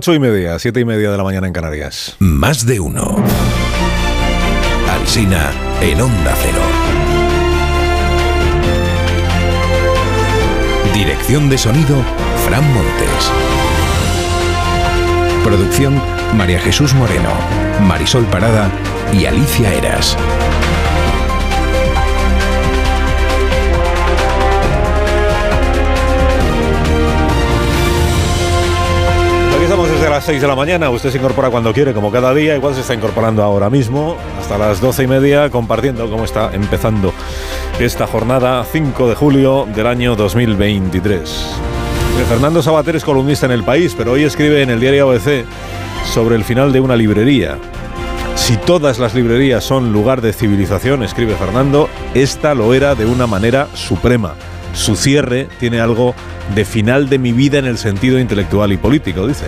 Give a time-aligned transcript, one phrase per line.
[0.00, 2.14] 8 y media, 7 y media de la mañana en Canarias.
[2.20, 3.16] Más de uno.
[4.88, 6.60] Alsina en Onda Cero.
[10.94, 11.96] Dirección de sonido,
[12.46, 13.32] Fran Montes.
[15.42, 16.00] Producción,
[16.36, 17.30] María Jesús Moreno,
[17.82, 18.70] Marisol Parada
[19.12, 20.16] y Alicia Eras.
[30.18, 30.90] Las 6 de la mañana.
[30.90, 32.56] Usted se incorpora cuando quiere, como cada día.
[32.56, 37.12] Igual se está incorporando ahora mismo, hasta las 12 y media, compartiendo cómo está empezando
[37.78, 41.20] esta jornada 5 de julio del año 2023.
[41.20, 45.44] Eh, Fernando Sabater es columnista en El País, pero hoy escribe en el diario ABC
[46.12, 47.56] sobre el final de una librería.
[48.34, 53.28] Si todas las librerías son lugar de civilización, escribe Fernando, esta lo era de una
[53.28, 54.34] manera suprema.
[54.78, 56.14] Su cierre tiene algo
[56.54, 59.46] de final de mi vida en el sentido intelectual y político, dice.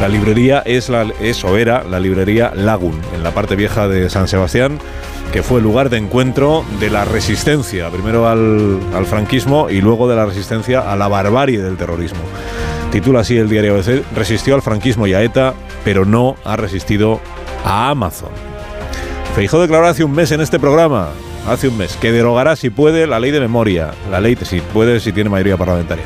[0.00, 4.10] La librería es, la, es o era la librería Lagun, en la parte vieja de
[4.10, 4.80] San Sebastián,
[5.32, 10.16] que fue lugar de encuentro de la resistencia, primero al, al franquismo y luego de
[10.16, 12.20] la resistencia a la barbarie del terrorismo.
[12.90, 17.20] Titula así el diario ABC, resistió al franquismo y a ETA, pero no ha resistido
[17.64, 18.30] a Amazon.
[19.36, 21.10] Feijó declaró hace un mes en este programa,
[21.46, 25.00] hace un mes, que derogará si puede la ley de memoria, la ley, si puede,
[25.00, 26.04] si tiene mayoría parlamentaria,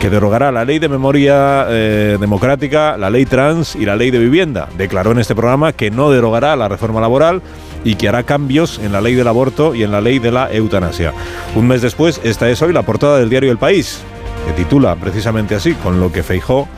[0.00, 4.18] que derogará la ley de memoria eh, democrática, la ley trans y la ley de
[4.18, 4.68] vivienda.
[4.76, 7.42] Declaró en este programa que no derogará la reforma laboral
[7.84, 10.52] y que hará cambios en la ley del aborto y en la ley de la
[10.52, 11.12] eutanasia.
[11.54, 14.00] Un mes después, esta es hoy la portada del diario El País,
[14.46, 16.68] que titula precisamente así, con lo que Feijó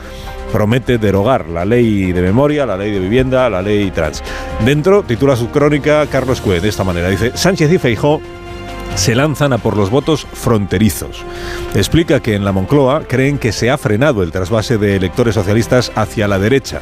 [0.51, 4.23] promete derogar la ley de memoria, la ley de vivienda, la ley trans.
[4.65, 7.09] Dentro titula su crónica Carlos Cue de esta manera.
[7.09, 8.21] Dice, Sánchez y Feijó
[8.95, 11.23] se lanzan a por los votos fronterizos.
[11.75, 15.91] Explica que en la Moncloa creen que se ha frenado el trasvase de electores socialistas
[15.95, 16.81] hacia la derecha.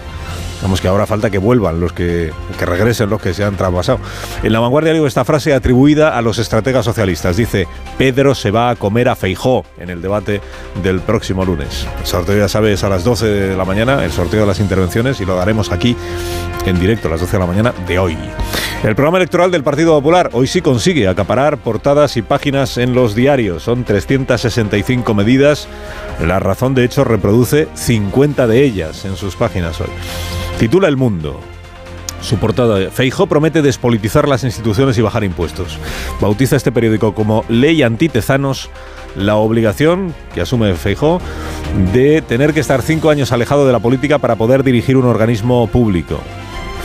[0.61, 3.99] Vamos que ahora falta que vuelvan los que, que regresen los que se han trasvasado.
[4.43, 7.37] En la vanguardia digo esta frase atribuida a los estrategas socialistas.
[7.37, 10.41] Dice, Pedro se va a comer a Feijó en el debate
[10.83, 11.87] del próximo lunes.
[11.99, 15.21] El sorteo ya sabes a las 12 de la mañana, el sorteo de las intervenciones
[15.21, 15.95] y lo daremos aquí
[16.65, 18.17] en directo a las 12 de la mañana de hoy.
[18.83, 23.15] El programa electoral del Partido Popular hoy sí consigue acaparar portadas y páginas en los
[23.15, 23.63] diarios.
[23.63, 25.67] Son 365 medidas.
[26.25, 29.87] La razón, de hecho, reproduce 50 de ellas en sus páginas hoy.
[30.59, 31.39] Titula El Mundo.
[32.21, 35.79] Su portada, Feijó promete despolitizar las instituciones y bajar impuestos.
[36.19, 38.69] Bautiza este periódico como Ley Antitezanos
[39.15, 41.21] la obligación que asume Feijó
[41.93, 45.67] de tener que estar cinco años alejado de la política para poder dirigir un organismo
[45.67, 46.19] público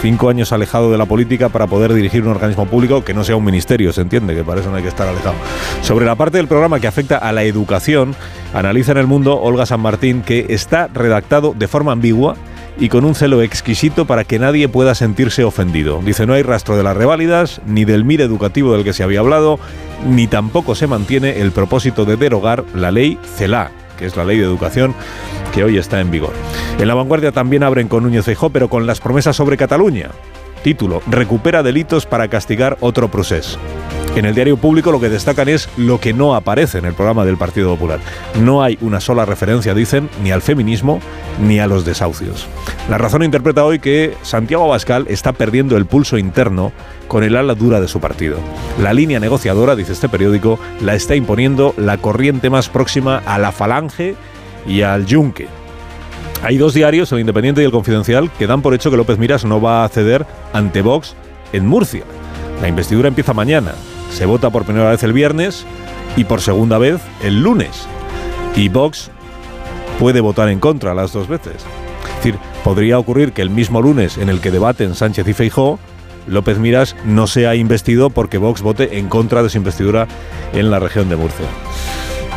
[0.04, 3.37] cinco años alejado de la política para poder dirigir un organismo público que no sea
[3.37, 5.34] un ministerio, se entiende, que para eso no hay que estar alejado.
[5.81, 8.15] Sobre la parte del programa que afecta a la educación,
[8.53, 12.37] analiza en el mundo Olga San Martín que está redactado de forma ambigua
[12.78, 16.03] y con un celo exquisito para que nadie pueda sentirse ofendido.
[16.04, 19.21] Dice, no hay rastro de las reválidas, ni del MIR educativo del que se había
[19.21, 19.59] hablado,
[20.06, 24.38] ni tampoco se mantiene el propósito de derogar la ley CELA, que es la ley
[24.38, 24.94] de educación
[25.53, 26.32] que hoy está en vigor.
[26.78, 30.10] En la vanguardia también abren con Núñez Feijó, pero con las promesas sobre Cataluña.
[30.65, 33.59] Título, recupera delitos para castigar otro proceso.
[34.17, 37.27] En el diario público lo que destacan es lo que no aparece en el programa
[37.27, 38.01] del Partido Popular.
[38.41, 41.01] No hay una sola referencia, dicen, ni al feminismo
[41.39, 42.47] ni a los desahucios.
[42.89, 46.73] La razón interpreta hoy que Santiago Abascal está perdiendo el pulso interno
[47.09, 48.39] con el ala dura de su partido.
[48.81, 53.53] La línea negociadora, dice este periódico, la está imponiendo la corriente más próxima a la
[53.53, 54.15] falange
[54.67, 55.47] y al yunque.
[56.44, 59.47] Hay dos diarios, el Independiente y el Confidencial, que dan por hecho que López Miras
[59.47, 61.16] no va a ceder ante Vox
[61.55, 62.05] en Murcia.
[62.60, 63.72] La investidura empieza mañana.
[64.10, 65.65] Se vota por primera vez el viernes
[66.16, 67.87] y por segunda vez el lunes.
[68.56, 69.10] Y Vox
[69.99, 71.54] puede votar en contra las dos veces.
[71.54, 75.78] Es decir, podría ocurrir que el mismo lunes en el que debaten Sánchez y Feijó,
[76.27, 80.09] López Miras no sea investido porque Vox vote en contra de su investidura
[80.53, 81.47] en la región de Murcia.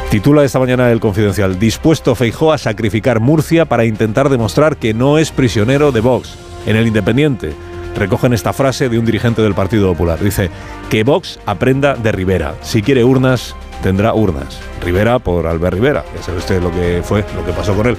[0.09, 5.17] Titula esta mañana el Confidencial, dispuesto Feijó a sacrificar Murcia para intentar demostrar que no
[5.17, 6.33] es prisionero de Vox.
[6.65, 7.53] En el Independiente
[7.93, 10.17] recogen esta frase de un dirigente del Partido Popular.
[10.17, 10.49] Dice,
[10.89, 12.55] que Vox aprenda de Rivera.
[12.61, 13.53] Si quiere urnas,
[13.83, 14.57] tendrá urnas.
[14.81, 16.05] Rivera por Albert Rivera.
[16.15, 17.97] Ya sabe usted lo que fue, lo que pasó con él.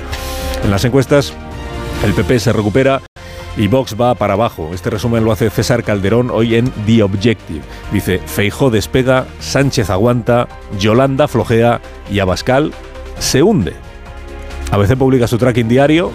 [0.65, 1.35] En las encuestas,
[2.07, 3.03] el PP se recupera
[3.59, 4.71] y Vox va para abajo.
[4.73, 7.61] Este resumen lo hace César Calderón hoy en The Objective.
[7.93, 12.73] Dice, Feijó despega, Sánchez aguanta, Yolanda flojea y Abascal
[13.19, 13.75] se hunde.
[14.71, 16.13] ABC publica su tracking diario.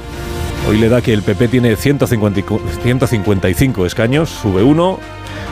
[0.67, 2.41] Hoy le da que el PP tiene 150
[2.83, 4.97] 155 escaños, sube uno.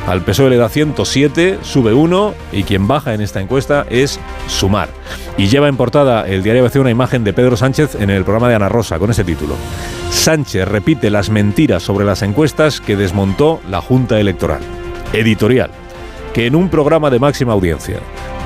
[0.07, 4.89] Al PSOE le da 107, sube uno y quien baja en esta encuesta es Sumar.
[5.37, 8.49] Y lleva en portada el diario ABC una imagen de Pedro Sánchez en el programa
[8.49, 9.55] de Ana Rosa con ese título.
[10.09, 14.61] Sánchez repite las mentiras sobre las encuestas que desmontó la Junta Electoral.
[15.13, 15.69] Editorial.
[16.33, 17.99] Que en un programa de máxima audiencia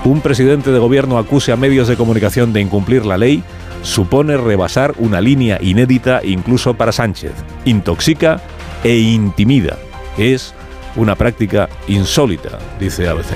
[0.05, 3.43] un presidente de gobierno acuse a medios de comunicación de incumplir la ley
[3.85, 7.33] supone rebasar una línea inédita incluso para Sánchez.
[7.65, 8.41] Intoxica
[8.83, 9.77] e intimida.
[10.17, 10.53] Es
[10.95, 13.31] una práctica insólita, dice ABC.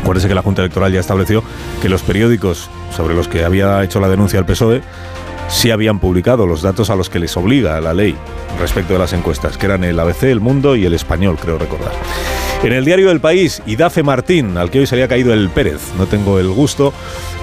[0.00, 1.42] Acuérdese que la Junta Electoral ya estableció
[1.82, 4.82] que los periódicos sobre los que había hecho la denuncia el PSOE
[5.48, 8.16] sí habían publicado los datos a los que les obliga la ley
[8.60, 11.92] respecto de las encuestas, que eran el ABC, el Mundo y el Español, creo recordar.
[12.62, 15.50] En el diario El País, Idafe Martín, al que hoy se le ha caído el
[15.50, 16.94] Pérez, no tengo el gusto,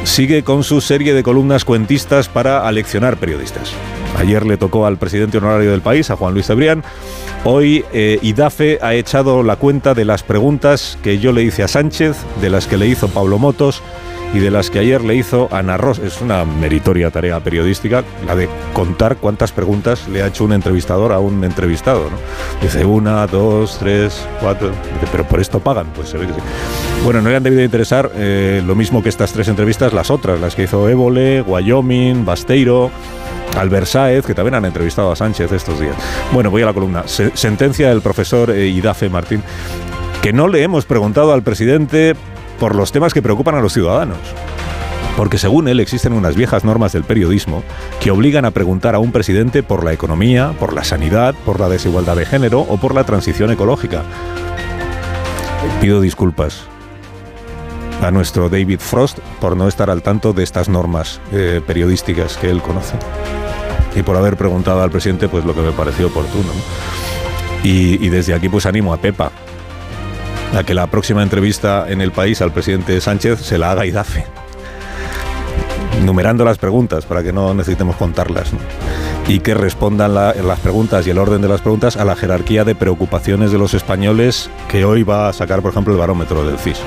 [0.04, 3.72] sigue con su serie de columnas cuentistas para aleccionar periodistas.
[4.18, 6.84] Ayer le tocó al presidente honorario del país, a Juan Luis Cebrián.
[7.44, 11.68] Hoy eh, IDAFE ha echado la cuenta de las preguntas que yo le hice a
[11.68, 13.82] Sánchez, de las que le hizo Pablo Motos
[14.34, 16.00] y de las que ayer le hizo Ana Ross.
[16.00, 21.12] Es una meritoria tarea periodística la de contar cuántas preguntas le ha hecho un entrevistador
[21.12, 22.10] a un entrevistado.
[22.62, 24.72] Dice una, dos, tres, cuatro.
[25.12, 25.88] pero por esto pagan.
[25.94, 26.40] Pues se ve que sí.
[27.04, 30.40] Bueno, no le han debido interesar eh, lo mismo que estas tres entrevistas, las otras,
[30.40, 32.92] las que hizo Évole, Wyoming, Basteiro.
[33.58, 35.96] Albert Sáez, que también han entrevistado a Sánchez estos días.
[36.32, 37.04] Bueno, voy a la columna.
[37.06, 39.44] sentencia del profesor eh, Idafe Martín,
[40.22, 42.16] que no le hemos preguntado al presidente
[42.62, 44.20] por los temas que preocupan a los ciudadanos.
[45.18, 47.64] Porque según él existen unas viejas normas del periodismo
[48.00, 51.70] que obligan a preguntar a un presidente por la economía, por la sanidad, por la
[51.70, 54.04] desigualdad de género o por la transición ecológica.
[55.82, 56.62] Pido disculpas
[58.04, 62.52] a nuestro David Frost por no estar al tanto de estas normas eh, periodísticas que
[62.52, 62.96] él conoce
[63.96, 66.52] y por haber preguntado al presidente pues lo que me pareció oportuno.
[67.64, 69.32] Y, desde aquí pues animo a Pepa
[70.56, 74.26] a que la próxima entrevista en el país al presidente Sánchez se la haga IDAFE,
[76.04, 78.52] numerando las preguntas para que no necesitemos contarlas.
[79.28, 82.76] y que respondan las preguntas y el orden de las preguntas a la jerarquía de
[82.76, 86.80] preocupaciones de los españoles que hoy va a sacar, por ejemplo, el barómetro del CIS.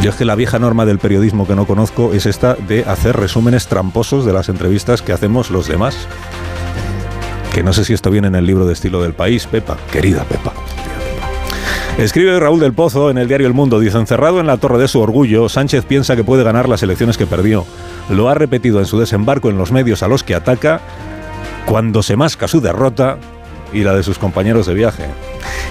[0.00, 3.16] Yo es que la vieja norma del periodismo que no conozco es esta de hacer
[3.16, 5.96] resúmenes tramposos de las entrevistas que hacemos los demás.
[7.52, 10.22] Que no sé si esto viene en el libro de estilo del país, Pepa, querida
[10.22, 10.52] Pepa.
[11.98, 14.86] Escribe Raúl del Pozo en el diario El Mundo, dice, encerrado en la torre de
[14.86, 17.66] su orgullo, Sánchez piensa que puede ganar las elecciones que perdió.
[18.08, 20.80] Lo ha repetido en su desembarco en los medios a los que ataca,
[21.66, 23.18] cuando se masca su derrota
[23.72, 25.06] y la de sus compañeros de viaje.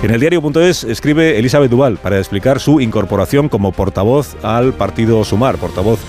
[0.04, 5.56] En el diario.es escribe Elizabeth Duval para explicar su incorporación como portavoz al partido Sumar,
[5.56, 6.02] portavoz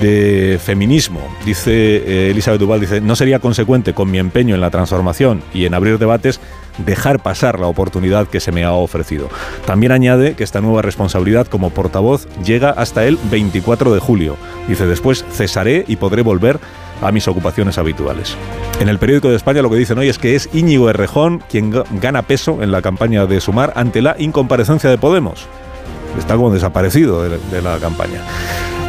[0.00, 1.20] de feminismo.
[1.44, 5.64] Dice eh, Elizabeth Duval, dice, no sería consecuente con mi empeño en la transformación y
[5.64, 6.40] en abrir debates
[6.84, 9.28] dejar pasar la oportunidad que se me ha ofrecido.
[9.66, 14.36] También añade que esta nueva responsabilidad como portavoz llega hasta el 24 de julio.
[14.68, 16.60] Dice, después cesaré y podré volver
[17.02, 18.36] a mis ocupaciones habituales.
[18.80, 21.72] En el periódico de España lo que dicen hoy es que es Íñigo Errejón quien
[22.00, 25.46] gana peso en la campaña de Sumar ante la incomparecencia de Podemos.
[26.18, 28.20] Está como desaparecido de, la campaña.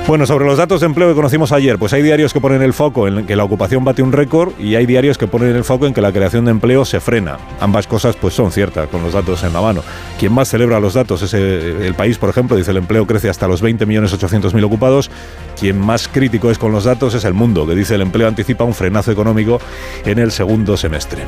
[0.07, 2.73] Bueno, sobre los datos de empleo que conocimos ayer, pues hay diarios que ponen el
[2.73, 5.85] foco en que la ocupación bate un récord y hay diarios que ponen el foco
[5.85, 7.37] en que la creación de empleo se frena.
[7.59, 9.83] Ambas cosas pues son ciertas con los datos en la mano.
[10.19, 13.47] Quien más celebra los datos es el, país, por ejemplo, dice el empleo crece hasta
[13.47, 15.11] los 20.800.000 ocupados.
[15.57, 18.63] Quien más crítico es con los datos es el mundo, que dice el empleo anticipa
[18.63, 19.61] un frenazo económico
[20.03, 21.23] en el segundo semestre.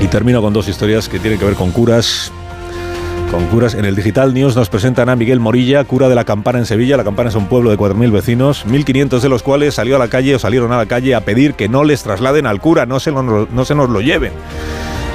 [0.00, 2.32] Y termino con dos historias que tienen que ver con curas,
[3.32, 3.74] con curas.
[3.74, 6.98] En el Digital News nos presentan a Miguel Morilla, cura de la Campana en Sevilla.
[6.98, 10.08] La Campana es un pueblo de 4.000 vecinos, 1.500 de los cuales salió a la
[10.08, 13.00] calle o salieron a la calle a pedir que no les trasladen al cura, no
[13.00, 14.32] se, no se nos lo lleven.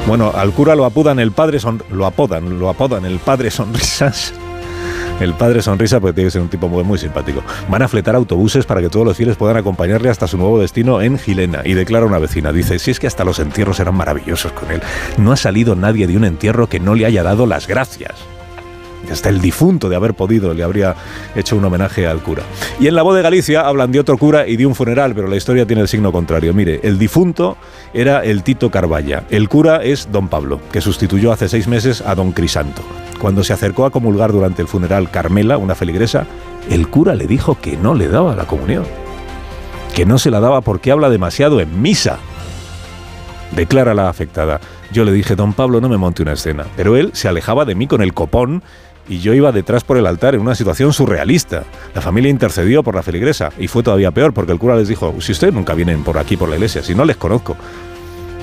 [0.08, 4.34] Bueno, al cura lo apodan el padre son, lo apodan, lo apodan el padre sonrisas
[5.20, 7.44] el padre Sonrisa, pues tiene que ser un tipo muy, muy simpático.
[7.70, 11.02] Van a fletar autobuses para que todos los fieles puedan acompañarle hasta su nuevo destino
[11.02, 11.62] en Gilena.
[11.66, 14.82] Y declara una vecina, dice, si es que hasta los entierros eran maravillosos con él.
[15.18, 18.16] No ha salido nadie de un entierro que no le haya dado las gracias
[19.12, 20.96] hasta el difunto de haber podido le habría
[21.36, 22.44] hecho un homenaje al cura.
[22.80, 25.28] Y en la voz de Galicia hablan de otro cura y de un funeral, pero
[25.28, 26.54] la historia tiene el signo contrario.
[26.54, 27.58] Mire, el difunto
[27.94, 32.16] era el Tito Carballa, el cura es don Pablo, que sustituyó hace seis meses a
[32.16, 32.82] don Crisanto.
[33.20, 36.26] Cuando se acercó a comulgar durante el funeral Carmela, una feligresa,
[36.70, 38.86] el cura le dijo que no le daba la comunión,
[39.96, 42.20] que no se la daba porque habla demasiado en misa.
[43.56, 44.60] Declara la afectada.
[44.92, 46.66] Yo le dije, don Pablo, no me monte una escena.
[46.76, 48.62] Pero él se alejaba de mí con el copón
[49.10, 51.64] y yo iba detrás por el altar en una situación surrealista.
[51.96, 55.16] La familia intercedió por la feligresa y fue todavía peor porque el cura les dijo,
[55.20, 57.56] si ustedes nunca vienen por aquí por la iglesia, si no les conozco.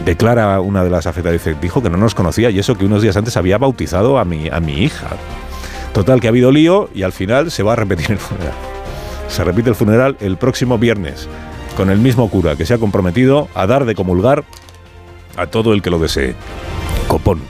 [0.05, 3.03] Declara una de las afectadas, dice, dijo que no nos conocía y eso que unos
[3.03, 5.09] días antes había bautizado a mi, a mi hija.
[5.93, 8.55] Total, que ha habido lío y al final se va a repetir el funeral.
[9.29, 11.29] Se repite el funeral el próximo viernes
[11.77, 14.45] con el mismo cura que se ha comprometido a dar de comulgar
[15.37, 16.35] a todo el que lo desee.
[17.09, 17.41] Copón.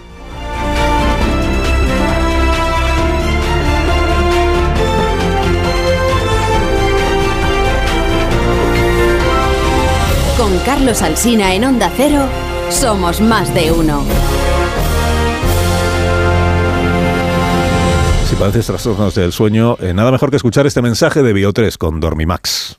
[10.64, 12.26] Carlos Alsina en Onda Cero,
[12.71, 14.02] somos más de uno.
[18.26, 22.00] Si padeces trastornos del sueño, eh, nada mejor que escuchar este mensaje de Bio3 con
[22.00, 22.78] Dormimax.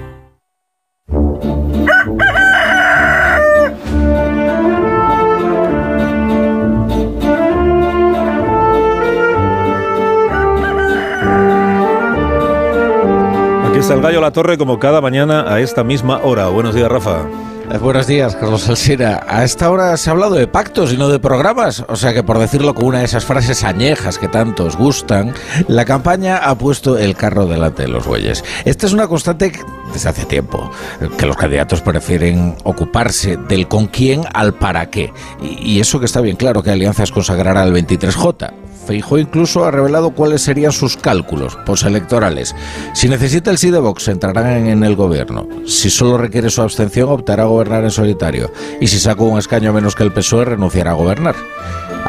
[13.93, 16.47] El gallo La Torre como cada mañana a esta misma hora.
[16.47, 17.25] Buenos días, Rafa.
[17.71, 19.21] Eh, Buenos días, Carlos Alsina.
[19.27, 21.83] A esta hora se ha hablado de pactos y no de programas.
[21.89, 25.33] O sea que, por decirlo con una de esas frases añejas que tanto os gustan,
[25.67, 28.43] la campaña ha puesto el carro delante de los bueyes.
[28.65, 29.51] Esta es una constante
[29.93, 30.71] desde hace tiempo,
[31.17, 35.11] que los candidatos prefieren ocuparse del con quién al para qué.
[35.41, 38.70] Y, eso que está bien claro que Alianzas consagrará el 23J.
[38.85, 42.55] Feijó incluso ha revelado cuáles serían sus cálculos postelectorales.
[42.93, 45.47] Si necesita el sí de Vox, entrará en, el gobierno.
[45.65, 48.51] Si solo requiere su abstención, optará a gobernar en solitario.
[48.79, 51.35] Y si saca un escaño menos que el PSOE, renunciará a gobernar.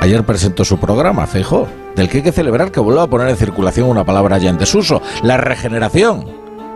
[0.01, 3.37] Ayer presentó su programa, Feijó, del que hay que celebrar que vuelva a poner en
[3.37, 6.27] circulación una palabra ya en desuso, la regeneración.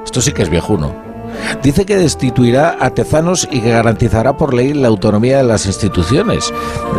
[0.05, 1.16] Esto sí que es viejuno.
[1.63, 6.53] Dice que destituirá a Tezanos y que garantizará por ley la autonomía de las instituciones.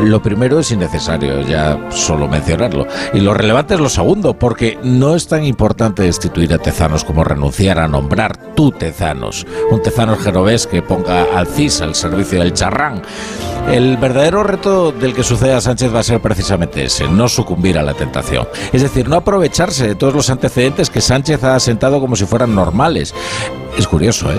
[0.03, 2.85] Lo primero es innecesario, ya solo mencionarlo.
[3.13, 7.23] Y lo relevante es lo segundo, porque no es tan importante destituir a Tezanos como
[7.23, 9.45] renunciar a nombrar tú Tezanos.
[9.71, 13.01] Un Tezanos genovés que ponga al CIS al servicio del charrán.
[13.69, 17.77] El verdadero reto del que sucede a Sánchez va a ser precisamente ese, no sucumbir
[17.77, 18.47] a la tentación.
[18.71, 22.55] Es decir, no aprovecharse de todos los antecedentes que Sánchez ha asentado como si fueran
[22.55, 23.13] normales.
[23.77, 24.37] Es curioso, ¿eh?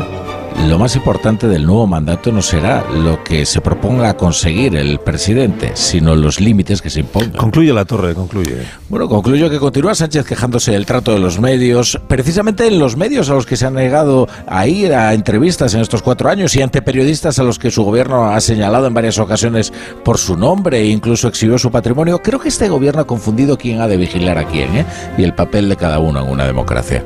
[0.66, 5.70] Lo más importante del nuevo mandato no será lo que se proponga conseguir el presidente,
[5.74, 7.32] sino los límites que se impongan.
[7.32, 8.64] Concluye La Torre, concluye.
[8.88, 13.30] Bueno, concluyo que continúa Sánchez quejándose del trato de los medios, precisamente en los medios
[13.30, 16.62] a los que se han negado a ir a entrevistas en estos cuatro años y
[16.62, 19.72] ante periodistas a los que su gobierno ha señalado en varias ocasiones
[20.04, 22.20] por su nombre e incluso exhibió su patrimonio.
[22.20, 24.86] Creo que este gobierno ha confundido quién ha de vigilar a quién ¿eh?
[25.16, 27.04] y el papel de cada uno en una democracia.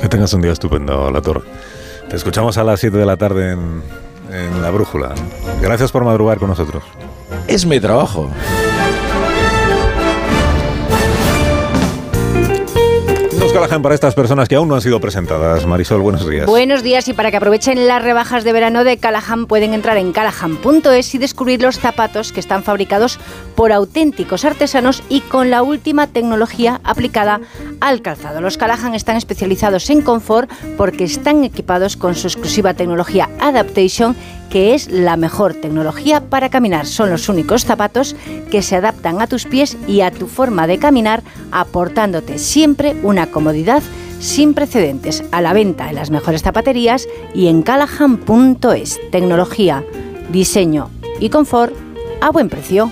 [0.00, 1.42] Que tengas un día estupendo, La Torre.
[2.08, 3.82] Te escuchamos a las 7 de la tarde en,
[4.32, 5.14] en La Brújula.
[5.60, 6.82] Gracias por madrugar con nosotros.
[7.46, 8.30] Es mi trabajo.
[13.52, 15.66] Callahan para estas personas que aún no han sido presentadas.
[15.66, 16.46] Marisol, buenos días.
[16.46, 20.12] Buenos días y para que aprovechen las rebajas de verano de Callahan pueden entrar en
[20.12, 23.18] callahan.es y descubrir los zapatos que están fabricados
[23.56, 27.40] por auténticos artesanos y con la última tecnología aplicada
[27.80, 28.40] al calzado.
[28.40, 34.14] Los Callahan están especializados en confort porque están equipados con su exclusiva tecnología Adaptation
[34.50, 36.86] que es la mejor tecnología para caminar.
[36.86, 38.16] Son los únicos zapatos
[38.50, 43.30] que se adaptan a tus pies y a tu forma de caminar, aportándote siempre una
[43.30, 43.82] comodidad
[44.20, 45.22] sin precedentes.
[45.30, 49.00] A la venta en las mejores zapaterías y en callahan.es.
[49.10, 49.84] Tecnología,
[50.30, 50.90] diseño
[51.20, 51.74] y confort
[52.20, 52.90] a buen precio.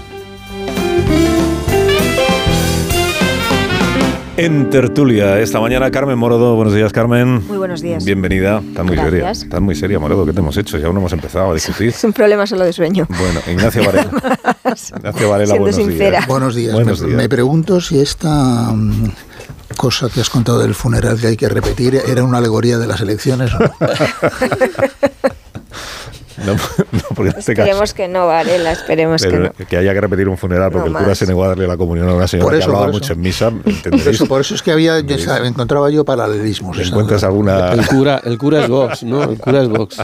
[4.39, 6.57] En tertulia esta mañana, Carmen Morodo.
[6.57, 7.47] Buenos días, Carmen.
[7.47, 8.05] Muy buenos días.
[8.05, 8.59] Bienvenida.
[8.67, 9.31] Estás muy seria.
[9.31, 10.27] Estás muy seria, Morodo.
[10.27, 10.77] ¿Qué te hemos hecho?
[10.77, 11.89] Ya aún no hemos empezado a discutir.
[11.97, 13.07] Es un problema solo de sueño.
[13.09, 14.11] Bueno, Ignacio Varela.
[14.99, 16.11] Ignacio Varela, Siendo buenos sincera.
[16.11, 16.27] días.
[16.27, 16.75] Buenos días.
[16.75, 17.17] Buenos me, días.
[17.23, 19.11] me pregunto si esta mm,
[19.79, 23.01] cosa que has contado del funeral que hay que repetir era una alegoría de las
[23.01, 23.55] elecciones.
[23.55, 23.71] o no.
[26.47, 26.53] No,
[26.93, 27.95] no, porque en este Esperemos caso.
[27.95, 29.67] que no, Varela, esperemos que Pero no.
[29.67, 31.77] que haya que repetir un funeral porque No el cura se negó a darle la
[31.77, 32.93] comunión a una señora Por que eso, hablaba eso.
[32.93, 33.51] mucho en misa.
[33.51, 36.79] Por eso, por eso es que había, yo encontraba yo paralelismos.
[36.79, 37.73] ¿Encuentras alguna...?
[37.73, 39.23] El cura, el cura es Vox, ¿no?
[39.25, 39.97] El cura es Vox.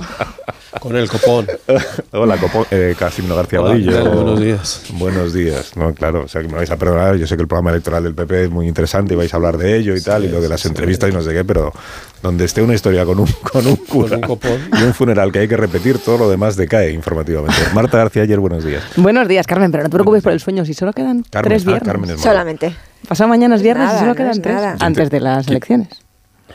[0.81, 1.47] Con el copón.
[2.13, 3.91] Hola, Copo- eh, Casimiro García Hola, Vadillo.
[3.93, 4.09] ¿qué tal?
[4.09, 4.83] Buenos días.
[4.95, 5.77] Buenos días.
[5.77, 7.17] No, claro, o sea, que me vais a perdonar.
[7.17, 9.59] Yo sé que el programa electoral del PP es muy interesante y vais a hablar
[9.59, 11.73] de ello y tal, y lo de las entrevistas y no sé qué, pero
[12.23, 14.19] donde esté una historia con un, con un cura
[14.79, 17.61] y un funeral que hay que repetir, todo lo demás decae informativamente.
[17.75, 18.83] Marta García, ayer, buenos días.
[18.97, 21.63] Buenos días, Carmen, pero no te preocupes por el sueño, si solo quedan Carmen, tres
[21.63, 21.87] ah, viernes.
[21.87, 22.75] Carmen es Solamente.
[23.09, 24.77] Pasado mañana es viernes Nada, y solo no quedan es tres nada.
[24.81, 25.89] antes de las elecciones.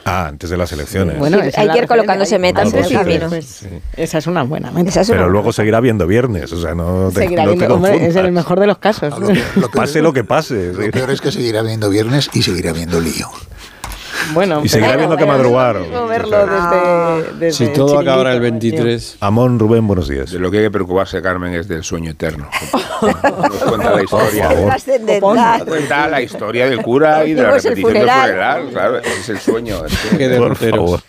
[0.06, 1.20] Ah, antes de las elecciones.
[1.20, 3.28] Bueno, Sí, hay que ir colocándose metas en el camino.
[3.28, 5.02] Pues, Esa es una buena meta.
[5.06, 8.16] Pero luego seguirá habiendo viernes, o sea, no te, Seguirá no te viendo, hombre, es
[8.16, 9.20] el mejor de los casos.
[9.20, 10.72] Lo, que- lo peor, Pase lo que pase.
[10.72, 10.92] lo sí.
[10.92, 13.28] peor es que seguirá habiendo viernes y seguirá habiendo lío.
[14.34, 15.78] Bueno, Y seguirá habiendo que madrugar.
[16.08, 19.18] verlo desde, desde Si todo acabara el chiringuito, 23.
[19.22, 20.32] Amón Rubén, buenos días.
[20.32, 22.50] De lo que hay que preocuparse, Carmen, es del sueño eterno.
[23.02, 24.50] Nos cuenta la historia.
[24.50, 25.66] Trascendental.
[25.66, 28.70] Cuenta la historia del cura y de la repetición del funeral.
[28.72, 29.82] Claro, es el sueño.
[29.86, 31.00] Es que- Qué Por favor.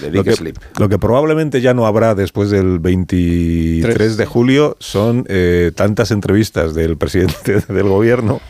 [0.00, 0.56] de Lo que, Sleep.
[0.78, 4.16] lo que probablemente ya no habrá después del 23 Tres.
[4.16, 8.40] de julio son eh, tantas entrevistas del presidente del gobierno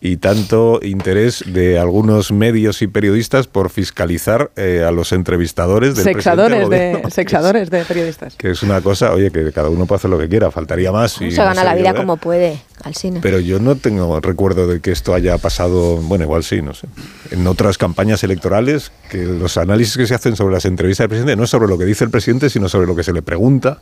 [0.00, 6.04] y tanto interés de algunos medios y periodistas por fiscalizar eh, a los entrevistadores del
[6.04, 8.34] Sexadores presidente del de, sexadores de periodistas.
[8.36, 11.20] Que es una cosa, oye, que cada uno puede hacer lo que quiera, faltaría más.
[11.20, 11.94] y Se gana la vida ¿eh?
[11.94, 13.20] como puede, al cine.
[13.20, 16.86] Pero yo no tengo recuerdo de que esto haya pasado, bueno, igual sí, no sé.
[17.30, 21.36] En otras campañas electorales, que los análisis que se hacen sobre las entrevistas del presidente
[21.36, 23.80] no es sobre lo que dice el presidente, sino sobre lo que se le pregunta,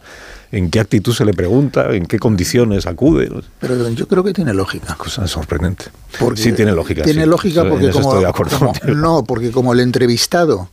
[0.51, 3.29] en qué actitud se le pregunta, en qué condiciones acude.
[3.29, 3.49] no sé.
[3.61, 4.97] Pero yo creo que tiene lógica.
[4.97, 5.87] Cosa sorprendente.
[6.19, 7.03] Porque sí, tiene lógica.
[7.03, 7.29] Tiene sí.
[7.29, 10.69] lógica porque en eso como, estoy de acuerdo como- no, porque como el entrevistado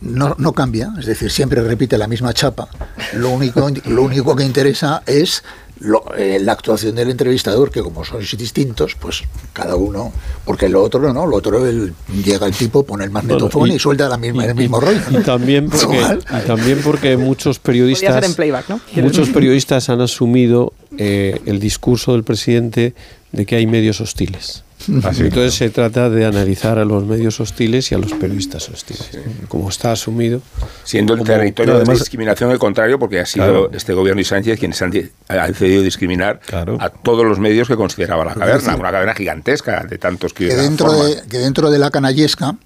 [0.00, 2.68] no, no cambia, es decir, siempre repite la misma chapa,
[3.14, 5.44] lo único, lo único que interesa es
[5.80, 9.22] lo- eh, la actuación del entrevistador, que como sois distintos, pues
[9.52, 10.12] cada uno,
[10.44, 11.94] porque lo otro no, lo otro el-
[12.24, 14.78] llega el tipo, pone el magnetofón Bueno, y, y- suelta la misma, y- el mismo
[14.78, 15.00] y- rollo.
[15.10, 16.00] Y también porque,
[16.46, 18.80] también porque muchos periodistas ser en playback, ¿no?
[18.96, 22.94] muchos periodistas han asumido eh, el discurso del presidente
[23.32, 24.64] de que hay medios hostiles.
[25.04, 25.22] Ah, sí.
[25.24, 29.10] Entonces se trata de analizar a los medios hostiles y a los periodistas hostiles.
[29.48, 30.40] Como está asumido.
[30.84, 33.70] Siendo el como- territorio No, de además- discriminación el contrario, porque ha sido Claro.
[33.72, 34.92] este gobierno y Sánchez quienes han,
[35.28, 36.78] ha decidido discriminar Claro.
[36.80, 40.48] a todos los medios que consideraba la Es caverna, una caverna gigantesca de tantos que,
[40.48, 42.56] que dentro de, que dentro de la canallesca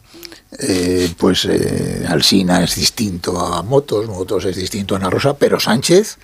[0.61, 5.59] eh, pues eh, Alsina es distinto a Motos, Motos es distinto a Ana Rosa, pero
[5.59, 6.17] Sánchez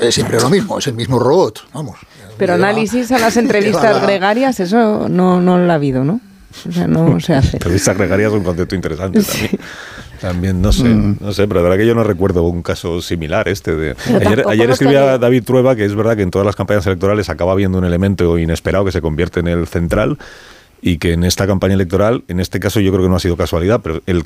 [0.00, 1.98] es siempre lo mismo, es el mismo robot, vamos.
[2.40, 6.20] Pero análisis a las entrevistas gregarias, eso no, no lo ha habido, ¿no?
[6.68, 7.58] O sea, no se hace.
[7.58, 9.60] Entrevistas gregarias es un concepto interesante también.
[10.20, 11.16] También, no sé, Mm.
[11.20, 13.96] no sé, pero de verdad que yo no recuerdo un caso similar este de...
[14.20, 17.52] Ayer, ayer escribía David Trueba que es verdad que en todas las campañas electorales acaba
[17.52, 20.18] habiendo un elemento inesperado que se convierte en el central
[20.82, 23.36] y que en esta campaña electoral, en este caso yo creo que no ha sido
[23.36, 24.24] casualidad, pero el,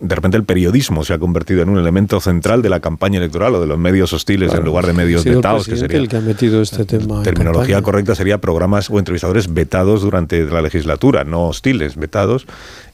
[0.00, 3.54] de repente el periodismo se ha convertido en un elemento central de la campaña electoral
[3.56, 5.98] o de los medios hostiles en lugar de medios vetados, que sería...
[5.98, 7.22] el que ha metido este tema.
[7.22, 7.82] Terminología campaña.
[7.82, 12.46] correcta sería programas o entrevistadores vetados durante la legislatura, no hostiles, vetados.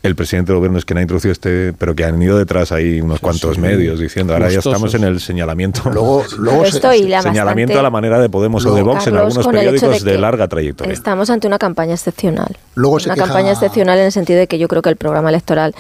[0.03, 3.01] El presidente del gobierno es quien ha introducido este, pero que han ido detrás ahí
[3.01, 3.61] unos cuantos sí.
[3.61, 5.81] medios diciendo, ahora ya estamos en el señalamiento.
[5.91, 6.81] Luego, luego se-
[7.23, 10.93] señalamiento a la manera de Podemos o de Vox en algunos periódicos de larga trayectoria.
[10.93, 12.57] Estamos ante una campaña excepcional.
[12.75, 14.97] Luego se una queja- campaña excepcional en el sentido de que yo creo que el
[14.97, 15.75] programa electoral,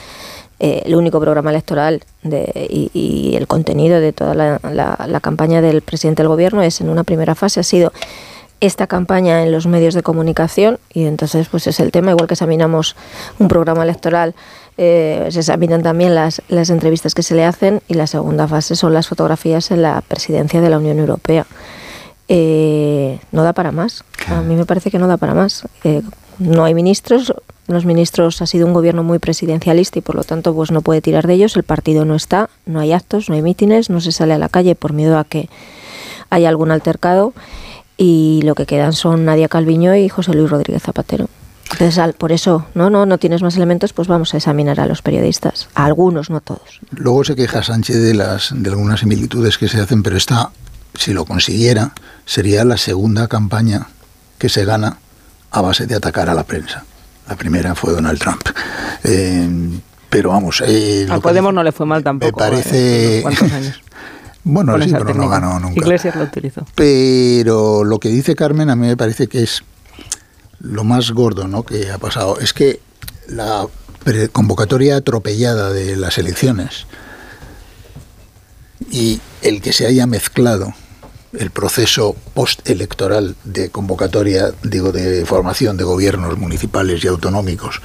[0.60, 5.20] eh, el único programa electoral de, y, y el contenido de toda la, la- la
[5.20, 7.92] campaña del presidente del gobierno es en una primera fase ha sido
[8.60, 12.34] esta campaña en los medios de comunicación y entonces pues es el tema igual que
[12.34, 12.94] examinamos
[13.38, 14.34] un programa electoral
[14.78, 18.74] eh, se examinan también las, las entrevistas que se le hacen y la segunda fase
[18.76, 21.46] son las fotografías en la presidencia de la Unión Europea
[22.28, 24.02] eh, no da para más.
[24.28, 25.64] A mí me parece que no da para más.
[26.38, 27.32] No hay ministros,
[27.66, 31.00] los ministros ha sido un gobierno muy presidencialista y por lo tanto pues no puede
[31.00, 31.56] tirar de ellos.
[31.56, 34.48] El partido no está, no hay actos, no hay mítines, no se sale a la
[34.48, 35.48] calle por miedo a que
[36.30, 37.32] haya algún altercado
[37.96, 41.28] y lo que quedan son Nadia Calviño y José Luis Rodríguez Zapatero.
[41.72, 44.86] Entonces, al- por eso, no, no, no tienes más elementos, pues vamos a examinar a
[44.86, 46.80] los periodistas, a algunos, no todos.
[46.90, 50.50] Luego se queja Sánchez de las de algunas similitudes que se hacen, pero esta,
[50.94, 51.92] si lo consiguiera,
[52.26, 53.86] sería la segunda campaña
[54.38, 54.98] que se gana
[55.54, 56.84] a base de atacar a la prensa.
[57.28, 58.42] La primera fue Donald Trump.
[59.04, 59.48] Eh,
[60.10, 62.38] pero vamos, eh, A que Podemos no le fue mal tampoco.
[62.38, 63.80] me parece- eh, ¿Cuántos años?
[64.44, 65.80] bueno, sí, pero no ganó nunca.
[65.80, 66.66] Iglesias lo utilizó.
[66.74, 69.62] Pero lo que dice Carmen a mí me parece que es
[70.60, 71.62] lo más gordo ¿no?
[71.62, 72.38] que ha pasado.
[72.40, 72.80] Es que
[73.28, 73.66] la
[74.32, 76.86] convocatoria atropellada de las elecciones
[78.90, 80.74] y el que se haya mezclado
[81.38, 87.80] el proceso postelectoral de convocatoria, digo, de formación de gobiernos municipales y autonómicos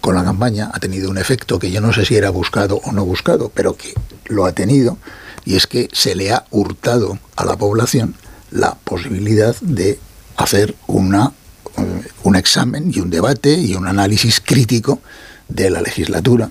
[0.00, 2.92] con la campaña ha tenido un efecto que yo no sé si era buscado o
[2.92, 3.94] no buscado, pero que
[4.26, 4.98] lo ha tenido,
[5.44, 8.14] y es que se le ha hurtado a la población
[8.50, 9.98] la posibilidad de
[10.36, 11.32] hacer una,
[11.76, 15.00] eh, un examen y un debate y un análisis crítico
[15.48, 16.50] de la legislatura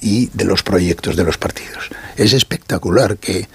[0.00, 1.88] y de los proyectos de los partidos.
[2.16, 3.48] Es espectacular que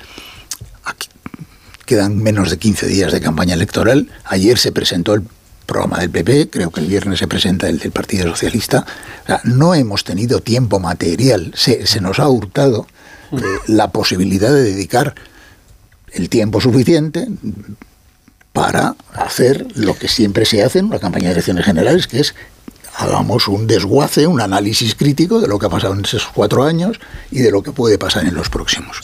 [1.94, 4.10] quedan menos de 15 días de campaña electoral.
[4.26, 5.22] Ayer se presentó el
[5.68, 8.84] programa del PP, creo que el viernes se presenta el del Partido Socialista.
[9.24, 12.88] O sea, no hemos tenido tiempo material, se, se nos ha hurtado
[13.32, 15.14] eh, la posibilidad de dedicar
[16.14, 17.28] el tiempo suficiente
[18.54, 22.34] para hacer lo que siempre se hace en una campaña de elecciones generales, que es
[22.96, 27.00] hagamos un desguace, un análisis crítico de lo que ha pasado en esos cuatro años
[27.32, 28.98] y de lo que puede pasar en los próximos.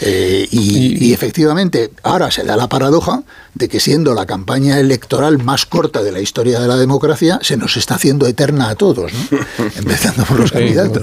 [0.00, 3.22] Eh, y, y efectivamente, ahora se da la paradoja
[3.54, 7.56] de que siendo la campaña electoral más corta de la historia de la democracia, se
[7.56, 9.38] nos está haciendo eterna a todos, ¿no?
[9.76, 11.02] empezando por los Sí, candidatos.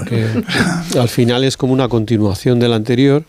[1.00, 3.24] al final es como una continuación del anterior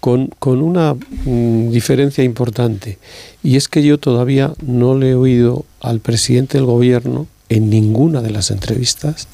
[0.00, 2.98] con, con una mm, diferencia importante.
[3.42, 8.20] Y es que yo todavía no le he oído al presidente del gobierno en ninguna
[8.22, 9.28] de las entrevistas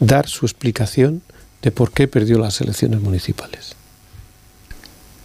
[0.00, 1.22] dar su explicación
[1.62, 3.74] de por qué perdió las elecciones municipales.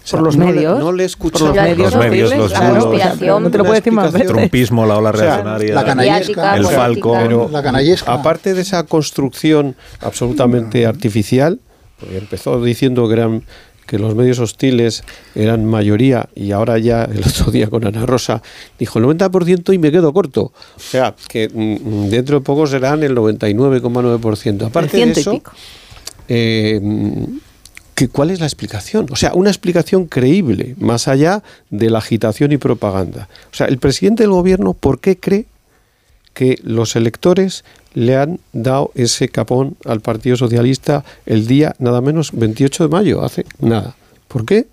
[0.04, 0.80] O sea, Por los no le- medios.
[0.80, 2.84] no le he Por los medios, Los medios, los la bulos.
[2.86, 5.86] conspiración, no te lo puedo decir más El trumpismo, la ola O sea, reaccionaria, la
[5.86, 7.13] canallesca, el falco.
[7.13, 8.13] Pero La canallesca.
[8.13, 11.60] aparte de esa construcción absolutamente artificial,
[11.99, 13.43] porque empezó diciendo que eran
[13.89, 18.43] que los medios hostiles eran mayoría y ahora ya el otro día con Ana Rosa
[18.78, 20.52] dijo el 90% y me quedo corto.
[20.75, 24.67] O sea, que mm, dentro de poco serán el 99,9%.
[24.67, 25.41] Aparte de eso,
[26.28, 29.08] eh, mm, ¿cuál es la explicación?
[29.10, 33.28] O sea, una explicación creíble, más allá de la agitación y propaganda.
[33.52, 35.47] O sea, el presidente del gobierno, ¿por qué cree
[36.34, 37.63] que los electores
[37.94, 43.24] le han dado ese capón al Partido Socialista el día nada menos 28 de mayo,
[43.24, 43.96] hace nada?
[44.28, 44.68] ¿Por qué?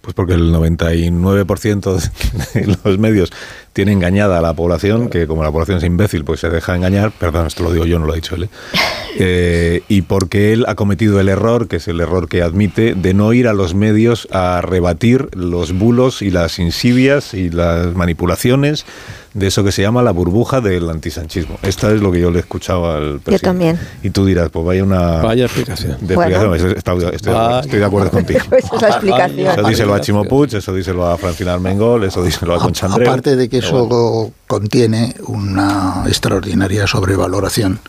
[0.00, 2.10] Pues porque el 99%
[2.54, 3.32] de los medios
[3.72, 7.10] tiene engañada a la población, que como la población es imbécil, pues se deja engañar.
[7.12, 8.44] Perdón, esto lo digo yo, no lo ha dicho él.
[8.44, 8.48] ¿eh?
[9.18, 13.12] Eh, y porque él ha cometido el error, que es el error que admite, de
[13.12, 18.86] no ir a los medios a rebatir los bulos y las insidias y las manipulaciones
[19.34, 21.58] de eso que se llama la burbuja del antisanchismo.
[21.62, 23.38] Esta es lo que yo le he escuchado al presidente.
[23.46, 23.78] también.
[24.02, 25.22] Y tú dirás, pues vaya una...
[25.22, 25.96] Vaya explicación.
[26.02, 26.36] de Bueno.
[26.54, 26.76] explicación.
[26.76, 27.60] Estoy, estoy- Vaya.
[27.60, 28.40] estoy de acuerdo contigo.
[28.50, 29.58] Esa es la explicación.
[29.58, 33.08] Eso díselo a Chimo Puig, eso díselo a Francina Armengol, eso díselo a Concha Andreu.
[33.08, 34.32] Aparte de que eso bueno.
[34.46, 37.80] contiene una extraordinaria sobrevaloración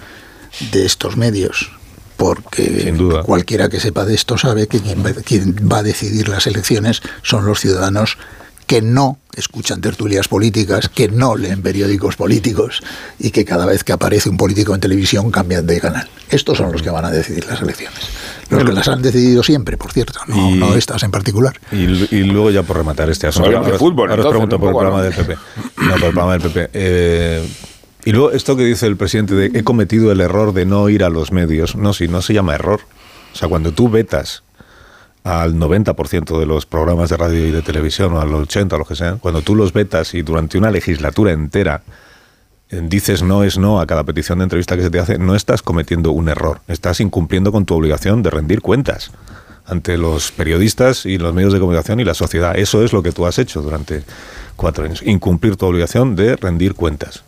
[0.71, 1.71] de estos medios,
[2.17, 3.23] porque Sin duda.
[3.23, 7.01] cualquiera que sepa de esto sabe que quien va, quien va a decidir las elecciones
[7.21, 8.17] son los ciudadanos
[8.73, 12.81] que no escuchan tertulias políticas, que no leen periódicos políticos
[13.19, 16.09] y que cada vez que aparece un político en televisión cambian de canal.
[16.31, 17.99] Estos son los que van a decidir las elecciones.
[18.49, 21.53] Los que las han decidido siempre, por cierto, no, Y- no estas en particular.
[21.71, 21.83] Y,
[22.15, 23.47] y luego ya por rematar este asunto.
[23.55, 25.03] Ahora os- fútbol, ahora os pregunto un por el programa ¿no?
[25.03, 25.35] del PP.
[25.35, 26.69] No, por el programa del PP.
[26.73, 27.47] Eh,
[28.05, 31.03] y luego esto que dice el presidente de he cometido el error de no ir
[31.03, 31.75] a los medios.
[31.75, 32.81] No, si no se llama error.
[33.33, 34.41] O sea, cuando tú vetas
[35.23, 38.85] al 90% de los programas de radio y de televisión, o al 80%, o lo
[38.85, 41.83] que sean, cuando tú los vetas y durante una legislatura entera
[42.69, 45.35] eh, dices no es no a cada petición de entrevista que se te hace, no
[45.35, 49.11] estás cometiendo un error, estás incumpliendo con tu obligación de rendir cuentas
[49.65, 52.57] ante los periodistas y los medios de comunicación y la sociedad.
[52.57, 54.03] Eso es lo que tú has hecho durante
[54.55, 57.23] cuatro años, incumplir tu obligación de rendir cuentas.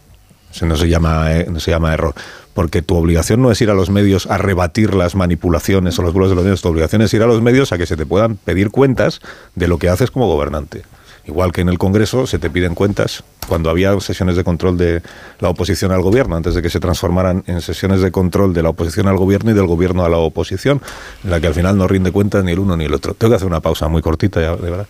[0.61, 2.13] No se llama, eh, no se llama error.
[2.53, 6.13] Porque tu obligación no es ir a los medios a rebatir las manipulaciones o los
[6.13, 6.61] bulos de los medios.
[6.61, 9.19] Tu obligación es ir a los medios a que se te puedan pedir cuentas
[9.55, 10.83] de lo que haces como gobernante.
[11.27, 15.01] Igual que en el Congreso se te piden cuentas cuando había sesiones de control de
[15.39, 18.69] la oposición al gobierno, antes de que se transformaran en sesiones de control de la
[18.69, 20.81] oposición al gobierno y del gobierno a la oposición,
[21.23, 23.15] en la que al final no rinde cuentas ni el uno ni el otro.
[23.15, 24.87] Tengo que hacer una pausa muy cortita, ya, de verdad.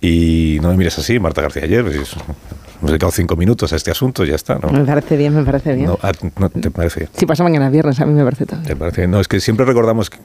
[0.00, 1.86] Y no me mires así, Marta García ayer.
[1.86, 2.14] es-
[2.78, 4.70] Hemos dedicado cinco minutos a este asunto y ya está, ¿no?
[4.70, 5.86] Me parece bien, me parece bien.
[5.86, 7.08] No, ah, ¿no te parece?
[7.12, 8.60] Si pasa mañana viernes, a mí me parece todo.
[8.62, 9.08] ¿Te parece?
[9.08, 10.18] No, es que siempre recordamos, que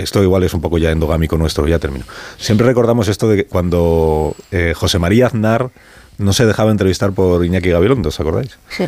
[0.00, 2.04] esto igual es un poco ya endogámico nuestro, ya termino.
[2.38, 5.70] Siempre recordamos esto de que cuando eh, José María Aznar
[6.18, 8.58] no se dejaba entrevistar por Iñaki Gabilondo, ¿os acordáis?
[8.68, 8.84] Sí.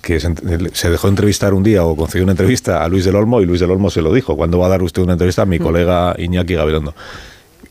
[0.00, 0.34] Que se,
[0.72, 3.60] se dejó entrevistar un día o concedió una entrevista a Luis del Olmo y Luis
[3.60, 6.14] del Olmo se lo dijo, ¿cuándo va a dar usted una entrevista a mi colega
[6.18, 6.94] Iñaki Gabilondo?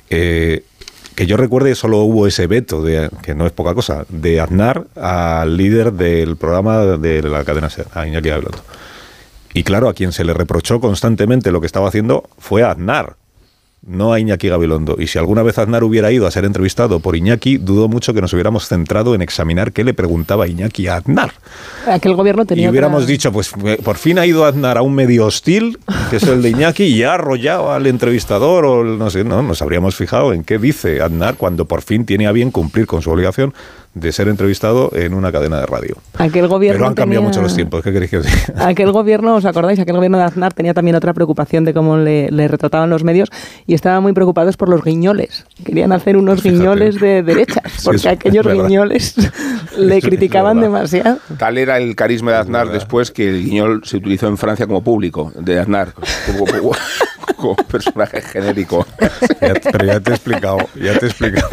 [0.09, 0.63] Eh,
[1.19, 4.85] que yo recuerde, solo hubo ese veto, de, que no es poca cosa, de Aznar
[4.95, 8.59] al líder del programa de la cadena SER, a Iñaki Gabilondo.
[9.53, 13.17] Y claro, a quien se le reprochó constantemente lo que estaba haciendo fue a Aznar,
[13.81, 14.97] no a Iñaki Gabilondo.
[14.99, 18.21] Y si alguna vez Aznar hubiera ido a ser entrevistado por Iñaki, dudo mucho que
[18.21, 21.31] nos hubiéramos centrado en examinar qué le preguntaba Iñaki a Aznar.
[21.87, 22.69] Aquel gobierno Y tenía.
[22.69, 26.17] hubiéramos otra- dicho, pues eh, por fin ha ido Aznar a un medio hostil, que
[26.17, 29.61] es el de Iñaki, y ha arrollado al entrevistador, o el- no sé, no, nos
[29.61, 33.09] habríamos fijado en qué dice Aznar cuando por fin tiene a bien cumplir con su
[33.11, 33.53] obligación
[33.99, 35.97] de ser entrevistado en una cadena de radio.
[36.17, 38.37] Aquel gobierno Pero han cambiado tenía- mucho los tiempos, ¿qué queréis que os diga?
[38.67, 39.79] Aquel gobierno, ¿os acordáis?
[39.79, 43.29] Aquel gobierno de Aznar tenía también otra preocupación de cómo le, le retrataban los medios
[43.67, 45.45] y estaban muy preocupados por los guiñoles.
[45.65, 49.15] Querían hacer unos guiñoles de derechas, Sí, porque es- aquellos guiñoles
[49.77, 51.19] le criticaban demasiado.
[51.37, 54.83] Tal era el carisma de Aznar después que el guiñol se utilizó en Francia como
[54.83, 55.93] público de Aznar,
[57.35, 58.85] como personaje genérico.
[59.41, 61.47] Ya- pero ya te he explicado, ya te he explicado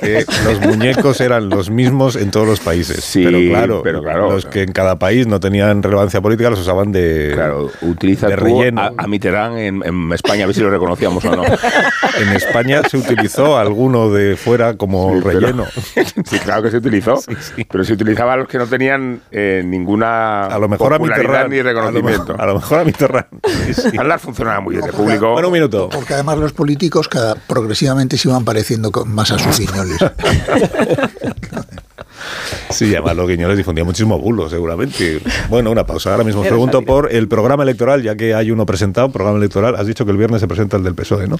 [0.00, 3.08] que los muñecos eran los mismos en todos los países.
[3.14, 6.92] pero claro, pero claro, los que en cada país no tenían relevancia política los usaban
[6.92, 8.80] de, Claro, utiliza de relleno.
[8.80, 11.44] a, a Mitterrand en, en España, a ver si lo reconocíamos o no.
[12.20, 15.64] En España se utilizó alguno de fuera como Sí, pero- relleno.
[16.24, 17.14] Sí, claro que se utilizó,
[17.70, 21.48] pero se utilizaba a los que no tenían eh, ninguna A lo mejor a popularidad
[21.48, 22.36] ni A lo, reconocimiento.
[22.38, 23.26] a lo mejor a Mitterrand.
[23.66, 23.88] Sí, sí.
[23.98, 25.32] Aznar funcionaba muy bien de público.
[25.32, 25.88] Bueno, un minuto.
[25.90, 29.98] Porque además los políticos cada, progresivamente se iban pareciendo con- más a sus guiñoles.
[32.70, 35.20] Sí, además los guiñoles difundían muchísimo bulo, seguramente.
[35.48, 36.12] Bueno, una pausa.
[36.12, 39.74] Ahora mismo os pregunto por el programa electoral, ya que hay uno presentado, programa electoral.
[39.76, 41.36] Has dicho que el viernes se presenta el del PSOE, ¿no?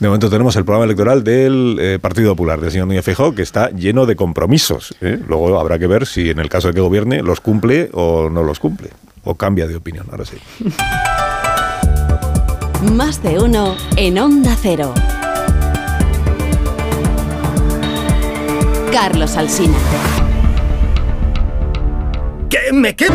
[0.00, 3.42] De momento tenemos el programa electoral del eh, Partido Popular, del señor Núñez Feijóo, que
[3.42, 4.94] está lleno de compromisos.
[5.00, 5.18] ¿eh?
[5.28, 8.42] Luego habrá que ver si en el caso de que gobierne los cumple o no
[8.42, 8.90] los cumple.
[9.24, 10.36] O cambia de opinión, ahora sí.
[12.92, 14.92] Más de uno en Onda Cero.
[18.94, 19.76] Carlos Alsina.
[22.48, 23.08] ¿Qué me qué?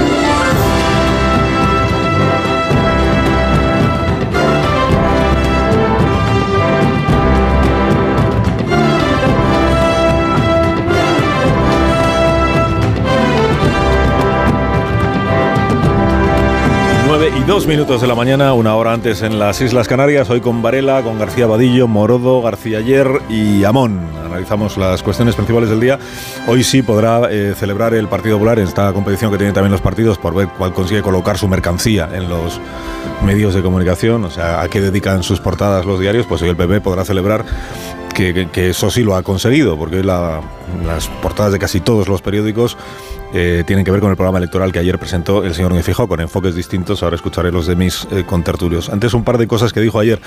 [17.19, 20.39] 9 y 2 minutos de la mañana, una hora antes en las Islas Canarias, hoy
[20.39, 23.99] con Varela, con García Vadillo, Morodo, García Ayer y Amón.
[24.25, 25.99] Analizamos las cuestiones principales del día.
[26.47, 29.81] Hoy sí podrá eh, celebrar el Partido Popular en esta competición que tienen también los
[29.81, 32.61] partidos por ver cuál consigue colocar su mercancía en los
[33.25, 36.55] medios de comunicación, o sea, a qué dedican sus portadas los diarios, pues hoy el
[36.55, 37.43] PP podrá celebrar
[38.15, 40.39] que, que, que, eso sí lo ha conseguido, porque la,
[40.85, 42.77] las portadas de casi todos los periódicos
[43.33, 46.19] eh, tienen que ver con el programa electoral que ayer presentó el señor Núñez con
[46.19, 47.03] enfoques distintos.
[47.03, 48.89] Ahora escucharé los de mis eh, contertulios.
[48.89, 50.19] Antes un par de cosas que dijo ayer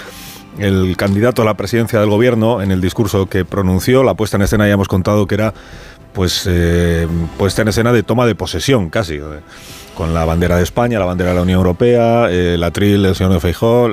[0.59, 4.05] el candidato a la presidencia del gobierno en el discurso que pronunció.
[4.05, 5.53] La puesta en escena ya hemos contado que era
[6.13, 9.19] pues eh, puesta en escena de toma de posesión casi.
[9.97, 13.39] Con la bandera de España, la bandera de la Unión Europea, el atril del señor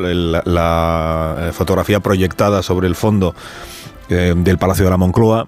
[0.06, 3.36] el- la, la, fotografía proyectada sobre el fondo
[4.08, 5.45] del Palacio de la Moncloa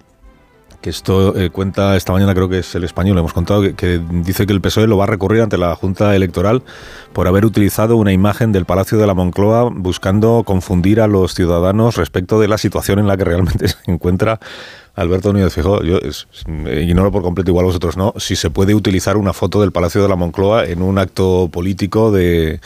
[0.82, 4.44] que esto eh, cuenta esta mañana, creo que es el español, hemos contado, que, dice
[4.46, 6.62] que el PSOE lo va a recurrir ante la Junta Electoral
[7.14, 11.96] por haber utilizado una imagen del Palacio de la Moncloa buscando confundir a los ciudadanos
[11.96, 14.40] respecto de la situación en la que realmente se encuentra
[14.94, 15.82] Alberto Núñez Feijóo.
[15.82, 16.26] Yo es-
[16.66, 20.02] eh, ignoro por completo, igual vosotros no, si se puede utilizar una foto del Palacio
[20.02, 22.60] de la Moncloa en un acto político de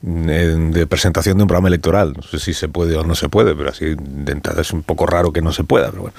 [0.00, 2.12] de presentación de un programa electoral.
[2.14, 4.84] No sé si se puede o no se puede, pero así de entrada es un
[4.84, 6.16] poco raro que no se pueda, pero bueno.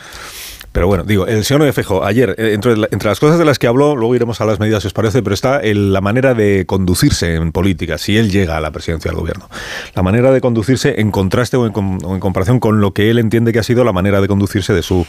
[0.71, 3.57] Pero bueno, digo, el señor Núñez Feijóo, ayer, eh, entre, entre las cosas de las
[3.57, 6.65] que habló, luego iremos a las medidas si os parece, pero está la manera de
[6.67, 9.49] conducirse en política, si él llega a la presidencia del gobierno.
[9.95, 11.71] La manera de conducirse en contraste o en,
[12.19, 15.05] comparación con lo que él entiende que ha sido la manera de conducirse de su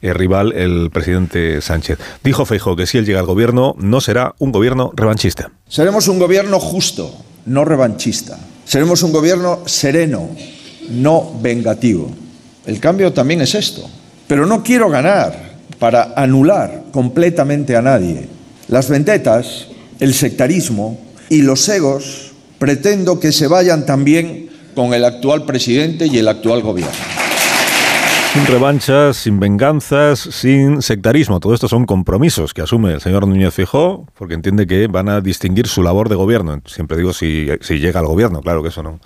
[0.00, 1.98] eh, rival, el presidente Sánchez.
[2.22, 5.50] Dijo Feijóo que si él llega al gobierno, no será un gobierno revanchista.
[5.68, 7.12] Seremos un gobierno justo,
[7.46, 8.38] no revanchista.
[8.64, 10.30] Seremos un gobierno sereno,
[10.90, 12.10] no vengativo.
[12.66, 13.90] El cambio también es esto.
[14.30, 15.34] Pero no quiero ganar
[15.80, 18.28] para anular completamente a nadie.
[18.68, 19.66] Las vendetas,
[19.98, 26.18] el sectarismo y los egos pretendo que se vayan también con el actual presidente y
[26.18, 26.92] el actual gobierno.
[28.32, 31.40] Sin revanchas, sin venganzas, sin sectarismo.
[31.40, 35.20] Todo esto son compromisos que asume el señor Núñez Fijó porque entiende que van a
[35.20, 36.62] distinguir su labor de gobierno.
[36.66, 39.00] Siempre digo si, si llega al gobierno, claro que eso no,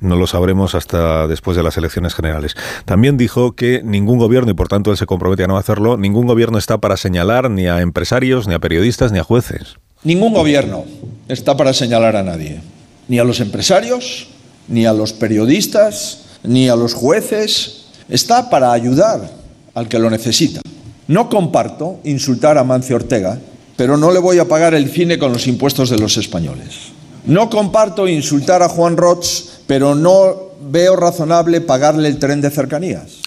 [0.00, 2.54] no lo sabremos hasta después de las elecciones generales.
[2.84, 6.26] También dijo que ningún gobierno, y por tanto él se compromete a no hacerlo, ningún
[6.26, 9.76] gobierno está para señalar ni a empresarios, ni a periodistas, ni a jueces.
[10.04, 10.84] Ningún gobierno
[11.28, 12.60] está para señalar a nadie,
[13.08, 14.28] ni a los empresarios,
[14.68, 17.86] ni a los periodistas, ni a los jueces.
[18.08, 19.30] Está para ayudar
[19.74, 20.60] al que lo necesita.
[21.08, 23.38] No comparto insultar a Mancio Ortega,
[23.76, 26.95] pero no le voy a pagar el cine con los impuestos de los españoles.
[27.26, 29.26] No comparto insultar a Juan Roch,
[29.66, 33.26] pero no veo razonable pagarle el tren de cercanías.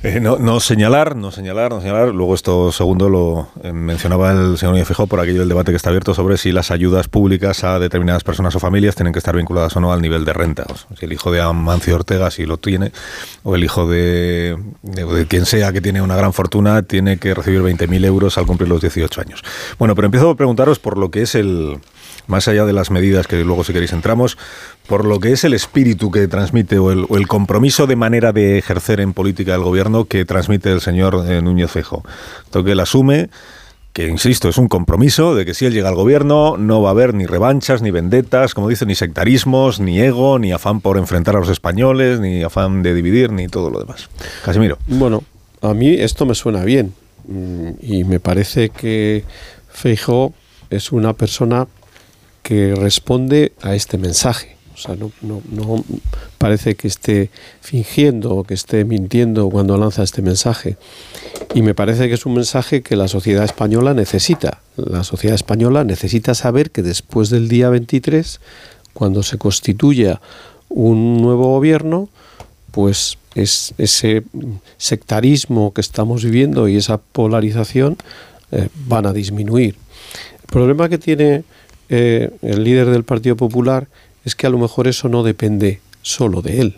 [0.00, 2.14] Eh, no, señalar, no señalar, no señalar.
[2.14, 5.76] Luego esto segundo lo eh, mencionaba el señor Núñez Fijó por aquello del debate que
[5.76, 9.34] está abierto sobre si las ayudas públicas a determinadas personas o familias tienen que estar
[9.34, 10.66] vinculadas o no al nivel de renta.
[10.96, 12.92] si el hijo de Amancio Ortega si lo tiene,
[13.42, 17.62] o el hijo de, de, quien sea que tiene una gran fortuna tiene que recibir
[17.62, 19.42] 20.000 euros al cumplir los 18 años.
[19.80, 21.80] Bueno, pero empiezo a preguntaros por lo que es el
[22.28, 24.38] más allá de las medidas que luego si queréis entramos,
[24.86, 29.00] por lo que es el espíritu que transmite o el, compromiso de manera de ejercer
[29.00, 32.04] en política del gobierno que transmite el señor eh, Núñez Fejo.
[32.52, 33.30] Que él asume
[33.92, 36.92] que insisto, es un compromiso de que si él llega al gobierno no va a
[36.92, 41.34] haber ni revanchas, ni vendetas, como dicen, ni sectarismos, ni ego, ni afán por enfrentar
[41.34, 44.08] a los españoles, ni afán de dividir, ni todo lo demás.
[44.44, 44.78] Casimiro.
[44.86, 45.24] Bueno,
[45.62, 46.94] a mí esto me suena bien
[47.26, 49.24] mm, y me parece que
[49.68, 50.32] Feijo
[50.70, 51.66] es una persona
[52.48, 54.56] que responde a este mensaje.
[54.72, 55.84] O sea, no,
[56.38, 57.28] parece que esté
[57.60, 60.78] fingiendo o que esté mintiendo cuando lanza este mensaje.
[61.52, 64.62] Y me parece que es un mensaje que la sociedad española necesita.
[64.76, 68.40] La sociedad española necesita saber que después del día 23,
[68.94, 70.22] cuando se constituya
[70.70, 72.08] un nuevo gobierno,
[72.70, 74.22] pues es ese
[74.78, 77.98] sectarismo que estamos viviendo y esa polarización
[78.52, 79.74] eh, van a disminuir.
[80.40, 81.44] El problema que tiene
[81.88, 83.88] eh, el líder del Partido Popular
[84.24, 86.76] es que a lo mejor eso no depende solo de él.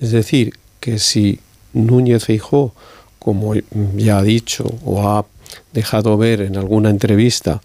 [0.00, 1.40] Es decir, que si
[1.72, 2.74] Núñez Feijó,
[3.18, 3.54] como
[3.96, 5.26] ya ha dicho o ha
[5.72, 7.60] dejado ver en alguna entrevista,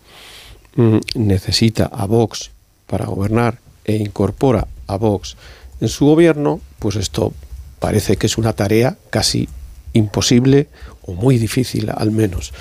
[0.76, 2.52] mm, necesita a Vox
[2.88, 5.38] para gobernar e incorpora a Vox
[5.82, 7.34] en su gobierno, pues esto
[7.80, 9.48] parece que es una tarea casi
[9.94, 10.68] imposible
[11.04, 12.54] o muy difícil al menos.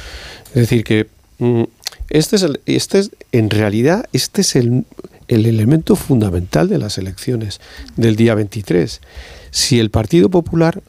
[0.48, 1.64] Es decir, que mm,
[2.10, 4.84] este es, este es en realidad, este es el,
[5.28, 7.60] el elemento fundamental de las elecciones
[7.96, 9.00] del día 23.
[9.50, 10.82] Si el Partido Popular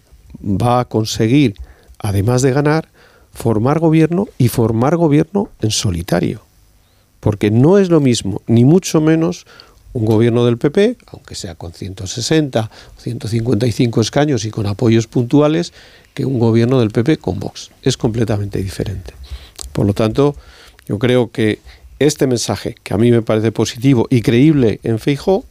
[0.44, 1.56] va a conseguir,
[2.00, 2.90] además de ganar,
[3.32, 6.42] formar gobierno y formar gobierno en solitario.
[7.20, 9.46] Porque no es lo mismo, ni mucho menos,
[9.94, 15.72] un gobierno del PP, aunque sea con 160 o 155 escaños y con apoyos puntuales,
[16.14, 17.72] que un gobierno del PP con Vox.
[17.82, 19.14] Es completamente diferente.
[19.72, 20.36] Por lo tanto,
[20.88, 21.60] yo creo que
[22.00, 25.46] este mensaje, que a mí me parece positivo y creíble en Feijóo,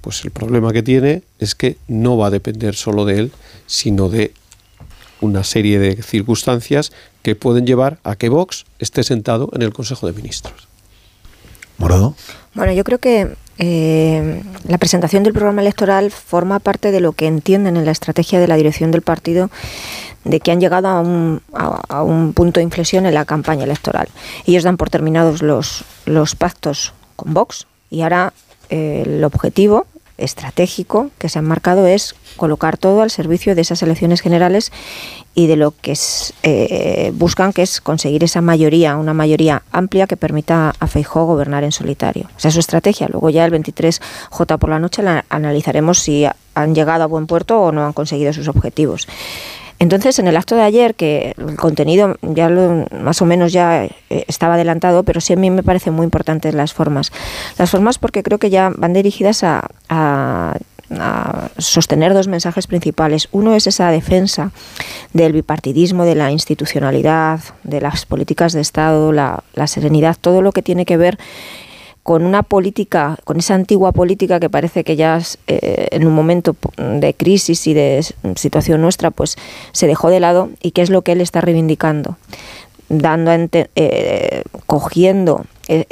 [0.00, 3.32] pues el problema que tiene es que no va a depender solo de él,
[3.66, 4.32] sino de
[5.20, 10.06] una serie de circunstancias que pueden llevar a que Vox esté sentado en el Consejo
[10.06, 10.68] de Ministros.
[11.78, 12.14] Morado.
[12.54, 17.26] Bueno, yo creo que eh, la presentación del programa electoral forma parte de lo que
[17.26, 19.50] entienden en la estrategia de la dirección del partido
[20.24, 24.08] de que han llegado a un, a, un punto de inflexión en la campaña electoral.
[24.46, 28.32] Ellos dan por terminados los, los pactos con Vox y ahora
[28.70, 29.86] eh, el objetivo
[30.18, 34.72] estratégico que se han marcado es colocar todo al servicio de esas elecciones generales
[35.34, 35.96] y de lo que
[36.42, 41.64] eh, buscan, que es conseguir esa mayoría, una mayoría amplia que permita a Feijóo gobernar
[41.64, 42.28] en solitario.
[42.36, 43.08] Esa es su estrategia.
[43.08, 47.60] Luego ya el 23J por la noche la analizaremos si han llegado a buen puerto
[47.60, 49.06] o no han conseguido sus objetivos.
[49.80, 53.84] Entonces, en el acto de ayer, que el contenido ya lo, más o menos ya
[53.84, 53.90] eh,
[54.26, 57.12] estaba adelantado, pero sí a mí me parecen muy importantes las formas.
[57.58, 59.68] Las formas porque creo que ya van dirigidas a,
[61.58, 63.28] sostener dos mensajes principales.
[63.30, 64.52] Uno es esa defensa
[65.12, 70.62] del bipartidismo, de la institucionalidad, de las políticas de Estado, la serenidad, todo lo que
[70.62, 71.18] tiene que ver
[72.08, 76.56] con una política, con esa antigua política que parece que ya eh, en un momento
[76.78, 78.02] de crisis y de
[78.34, 79.36] situación nuestra, pues
[79.72, 82.16] se dejó de lado y qué es lo que él está reivindicando,
[82.88, 85.84] dando eh, cogiendo eh,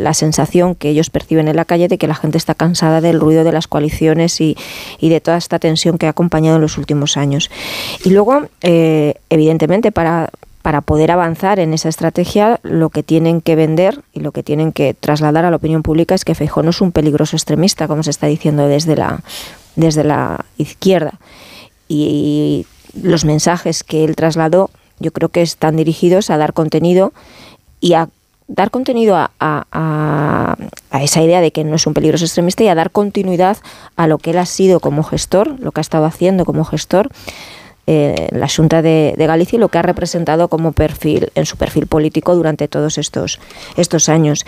[0.00, 3.18] la sensación que ellos perciben en la calle de que la gente está cansada del
[3.18, 4.56] ruido de las coaliciones y,
[5.00, 7.50] y de toda esta tensión que ha acompañado en los últimos años.
[8.04, 10.30] Y luego, evidentemente, para
[10.64, 14.72] para poder avanzar en esa estrategia, lo que tienen que vender y lo que tienen
[14.72, 18.02] que trasladar a la opinión pública es que Feijóo no es un peligroso extremista, como
[18.02, 19.22] se está diciendo desde la,
[19.76, 21.20] desde la izquierda.
[21.86, 27.12] Y los mensajes que él trasladó, yo creo que están dirigidos a dar contenido
[27.80, 28.08] y a
[28.48, 30.56] dar contenido a, a,
[30.98, 33.58] esa idea de que no es un peligroso extremista y a dar continuidad
[33.96, 37.10] a lo que él ha sido como gestor, lo que ha estado haciendo como gestor
[37.86, 41.86] eh, la Junta de, Galicia y lo que ha representado como perfil en su perfil
[41.86, 43.40] político durante todos estos,
[43.76, 44.44] estos años.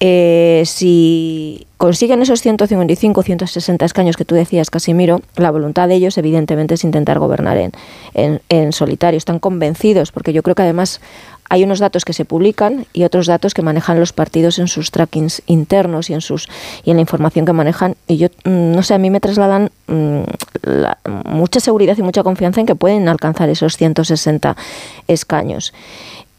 [0.00, 6.16] Eh, si consiguen esos 155, 160 escaños que tú decías, Casimiro, la voluntad de ellos
[6.18, 7.72] evidentemente es intentar gobernar en,
[8.14, 9.18] en, en solitario.
[9.18, 11.00] Están convencidos, porque yo creo que además
[11.50, 14.92] hay unos datos que se publican y otros datos que manejan los partidos en sus
[14.92, 16.48] trackings internos y en sus
[16.84, 17.96] y en la información que manejan.
[18.06, 20.20] Y yo mm, no sé a mí me trasladan mm,
[21.24, 24.56] mucha seguridad y mucha confianza en que pueden alcanzar esos 160
[25.08, 25.74] escaños.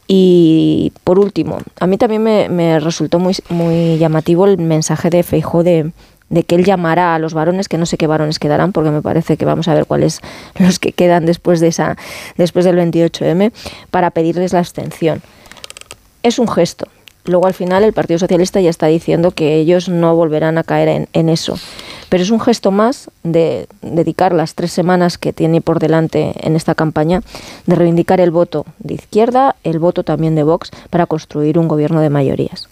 [0.08, 5.64] Y por último, a mí también me, resultó muy, muy llamativo el mensaje de Feijó
[5.64, 5.92] de,
[6.32, 9.02] de que él llamará a los varones, que no sé qué varones quedarán, porque me
[9.02, 10.22] parece que vamos a ver cuáles
[10.60, 11.98] los que quedan después de esa,
[12.38, 13.52] después del 28M,
[13.92, 15.22] para pedirles la abstención.
[16.24, 16.88] Es un gesto.
[17.26, 20.88] Luego al final el Partido Socialista ya está diciendo que ellos no volverán a caer
[20.88, 21.60] en, en eso.
[22.10, 26.56] Pero es un gesto más de dedicar las tres semanas que tiene por delante en
[26.56, 27.22] esta campaña,
[27.68, 32.02] de reivindicar el voto de izquierda, el voto también de Vox, para construir un gobierno
[32.02, 32.70] de mayorías.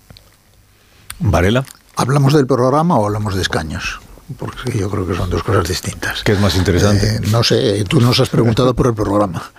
[1.19, 1.65] Varela.
[1.99, 3.99] ¿Hablamos del programa o hablamos de escaños?
[4.37, 6.23] Porque yo creo que son dos cosas distintas.
[6.23, 7.15] ¿Qué es más interesante?
[7.15, 9.51] Eh, no sé, tú nos has preguntado por el programa.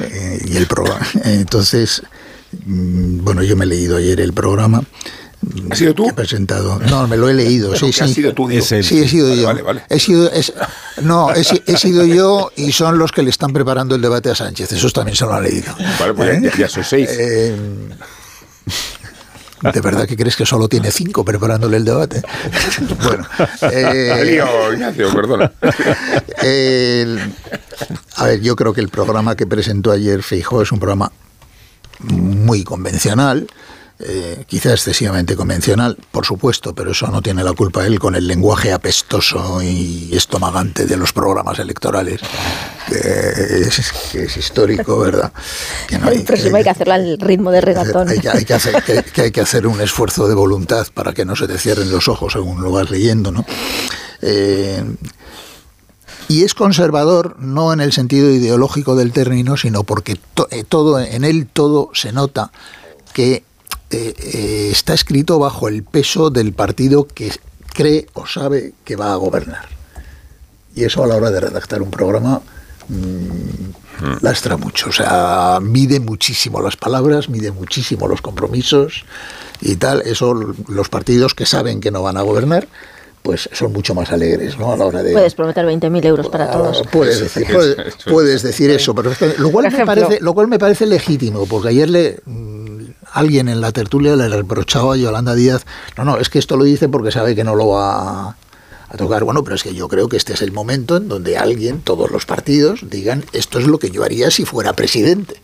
[0.00, 1.06] Eh, y el programa.
[1.24, 2.02] Entonces,
[2.66, 4.82] mm, bueno, yo me he leído ayer el programa
[5.70, 6.08] ¿Has sido tú?
[6.08, 6.78] He presentado.
[6.80, 7.76] No, me lo he leído.
[7.76, 8.02] sí, sí.
[8.02, 9.46] Has sido tú, Sí, he sido yo.
[9.46, 9.82] Vale, vale.
[9.88, 10.30] He sido,
[11.02, 14.72] no, he, sido yo y son los que le están preparando el debate a Sánchez.
[14.72, 15.74] Esos también se lo han leído.
[16.00, 17.08] Vale, pues ya, ya, son seis.
[17.10, 17.56] Eh,
[19.72, 22.22] ¿De verdad que crees que solo tiene cinco preparándole el debate?
[23.02, 23.26] bueno.
[23.72, 24.42] Eh,
[24.72, 25.52] Ignacio, perdona.
[28.16, 31.12] a ver, yo creo que el programa que presentó ayer Feijóo es un programa
[32.00, 33.46] muy convencional
[33.98, 38.26] eh, quizá excesivamente convencional, por supuesto, pero eso no tiene la culpa él con el
[38.26, 42.20] lenguaje apestoso y estomagante de los programas electorales,
[42.88, 45.32] que es, histórico, ¿verdad?
[45.88, 48.08] Que no hay, hay que hacerlo al ritmo de regatón.
[48.08, 48.82] Hay, que, hacer,
[49.14, 52.08] que, hay que hacer un esfuerzo de voluntad para que no se te cierren los
[52.08, 53.46] ojos según lo vas leyendo, ¿no?
[54.20, 54.84] Eh,
[56.28, 60.18] y es conservador no en el sentido ideológico del término, sino porque
[60.50, 62.50] eh, todo en él todo se nota
[63.14, 63.44] que
[63.90, 67.30] eh, eh, está escrito bajo el peso del partido que
[67.72, 69.68] cree o sabe que va a gobernar.
[70.74, 72.42] Y eso a la hora de redactar un programa
[72.88, 74.90] mm, lastra mucho.
[74.90, 79.04] O sea, mide muchísimo las palabras, mide muchísimo los compromisos
[79.60, 80.02] y tal.
[80.02, 82.68] Eso los partidos que saben que no van a gobernar
[83.26, 84.72] pues son mucho más alegres ¿no?
[84.72, 85.12] a la hora de...
[85.12, 86.84] Puedes prometer 20.000 euros para todos.
[86.92, 87.44] Puedes decir,
[88.08, 91.90] puedes, decir eso, pero lo, cual me parece, lo cual me parece legítimo, porque ayer
[91.90, 92.20] le
[93.16, 95.64] alguien en la tertulia le reprochaba a Yolanda Díaz,
[95.96, 98.36] no, no, es que esto lo dice porque sabe que no lo va
[98.90, 99.24] a, tocar.
[99.24, 102.10] Bueno, pero es que yo creo que este es el momento en donde alguien, todos
[102.10, 105.42] los partidos, digan, esto es lo que yo haría si fuera presidente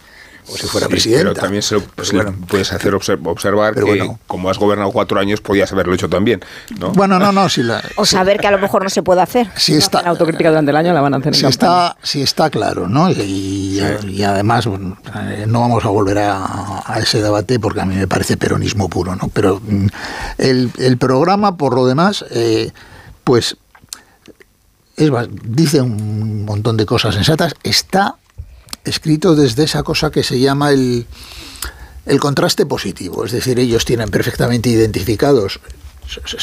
[0.49, 1.25] o si fuera presidente.
[1.25, 6.09] Pero también se, puedes hacer observar que como has gobernado cuatro años podías haberlo hecho
[6.09, 6.41] también.
[6.79, 6.91] ¿no?
[6.93, 7.49] Bueno, no, no.
[7.49, 9.49] Si la, o saber que a lo mejor no se puede hacer.
[9.57, 11.35] Si está, la autocrítica durante el año la van a hacer.
[11.35, 13.11] Si está, si está claro, ¿no?
[13.11, 13.81] Y,
[14.25, 18.89] además eh, no vamos a volver a, ese debate porque a mí me parece peronismo
[18.89, 19.29] puro, ¿no?
[19.29, 19.87] Pero mm,
[20.39, 22.71] el, programa, por lo demás, eh,
[23.25, 23.57] pues
[24.97, 25.11] es,
[25.45, 28.17] dice un montón de cosas sensatas, está
[28.85, 31.07] escrito desde esa cosa que se llama el,
[32.07, 35.61] el contraste positivo, es decir, ellos tienen perfectamente identificados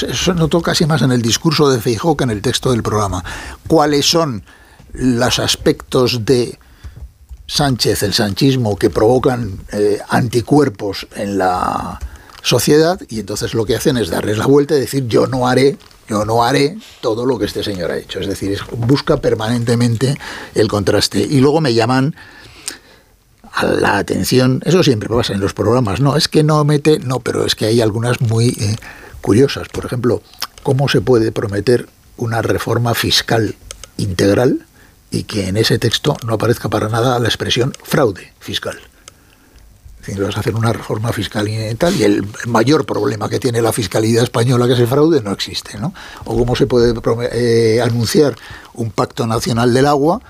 [0.07, 3.23] eso notó casi más en el discurso de Feijóo que en el texto del programa.
[3.67, 4.43] ¿Cuáles son
[4.93, 6.57] los aspectos de
[7.45, 11.99] Sánchez, el sanchismo, que provocan eh, anticuerpos en la
[12.41, 12.99] sociedad?
[13.09, 15.77] Y entonces lo que hacen es darles la vuelta y decir yo no haré
[16.09, 18.19] yo no haré todo lo que este señor ha hecho.
[18.19, 20.17] Es decir, busca permanentemente
[20.55, 21.19] el contraste.
[21.19, 22.15] Y luego me llaman
[23.51, 27.19] a la atención, eso siempre pasa en los programas, no, es que no mete, no,
[27.19, 28.75] pero es que hay algunas muy eh,
[29.21, 29.67] curiosas.
[29.69, 30.21] Por ejemplo,
[30.63, 31.87] ¿cómo se puede prometer
[32.17, 33.55] una reforma fiscal
[33.97, 34.65] integral
[35.11, 38.79] y que en ese texto no aparezca para nada la expresión fraude fiscal?
[40.15, 43.73] Vas a hacer una reforma fiscal y tal, y el mayor problema que tiene la
[43.73, 45.77] fiscalidad española, que es el fraude, no existe.
[45.77, 45.93] ¿no?
[46.25, 46.93] O cómo se puede
[47.31, 48.35] eh, anunciar
[48.73, 50.21] un pacto nacional del agua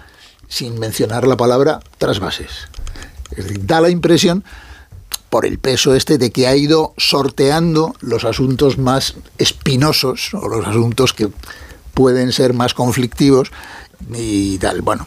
[0.48, 2.68] sin mencionar la palabra trasvases.
[3.32, 4.44] Es decir, da la impresión,
[5.30, 10.66] por el peso este, de que ha ido sorteando los asuntos más espinosos o los
[10.66, 11.30] asuntos que
[11.94, 13.52] pueden ser más conflictivos
[14.14, 14.82] y tal.
[14.82, 15.06] Bueno,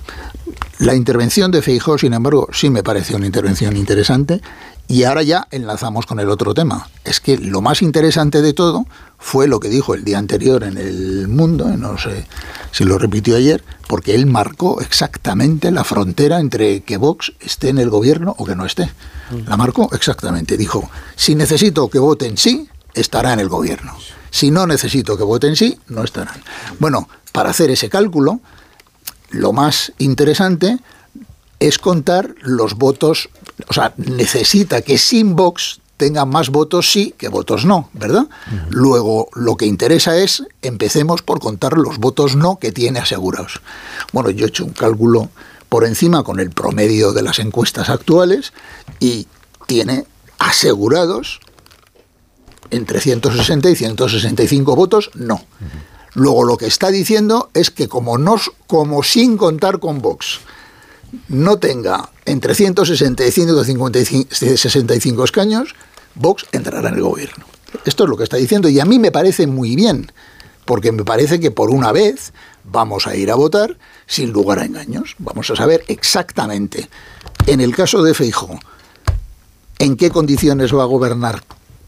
[0.83, 4.41] la intervención de Feijó, sin embargo, sí me pareció una intervención interesante.
[4.89, 6.89] Y ahora ya enlazamos con el otro tema.
[7.05, 10.77] Es que lo más interesante de todo fue lo que dijo el día anterior en
[10.77, 12.27] El Mundo, no sé
[12.73, 17.79] si lo repitió ayer, porque él marcó exactamente la frontera entre que Vox esté en
[17.79, 18.91] el gobierno o que no esté.
[19.47, 20.57] La marcó exactamente.
[20.57, 23.97] Dijo, si necesito que voten sí, estará en el gobierno.
[24.31, 26.43] Si no necesito que voten sí, no estarán.
[26.81, 28.41] Bueno, para hacer ese cálculo,
[29.33, 30.79] lo más interesante
[31.59, 33.29] es contar los votos
[33.69, 38.27] o sea, necesita que sin Vox tenga más votos sí que votos no, ¿verdad?
[38.71, 43.61] Luego, lo que interesa es, empecemos por contar los votos no que tiene asegurados.
[44.13, 45.31] Bueno, yo he hecho un cálculo
[45.69, 48.53] por encima con el promedio de las encuestas actuales
[48.99, 49.29] y
[49.67, 50.05] tiene
[50.39, 51.41] asegurados
[52.71, 55.41] entre 160 y 165 votos no.
[56.15, 58.37] Luego lo que está diciendo es que como, no,
[58.67, 60.41] como sin contar con Vox
[61.29, 65.75] no tenga entre 160 y 165 escaños,
[66.15, 67.45] Vox entrará en el gobierno.
[67.85, 70.13] Esto es lo que está diciendo y a mí me parece muy bien,
[70.65, 72.33] porque me parece que por una vez
[72.65, 75.17] vamos a ir a votar sin lugar a engaños.
[75.19, 76.89] Vamos a saber exactamente,
[77.47, 78.59] en el caso de Feijóo,
[79.79, 81.43] en qué condiciones va a gobernar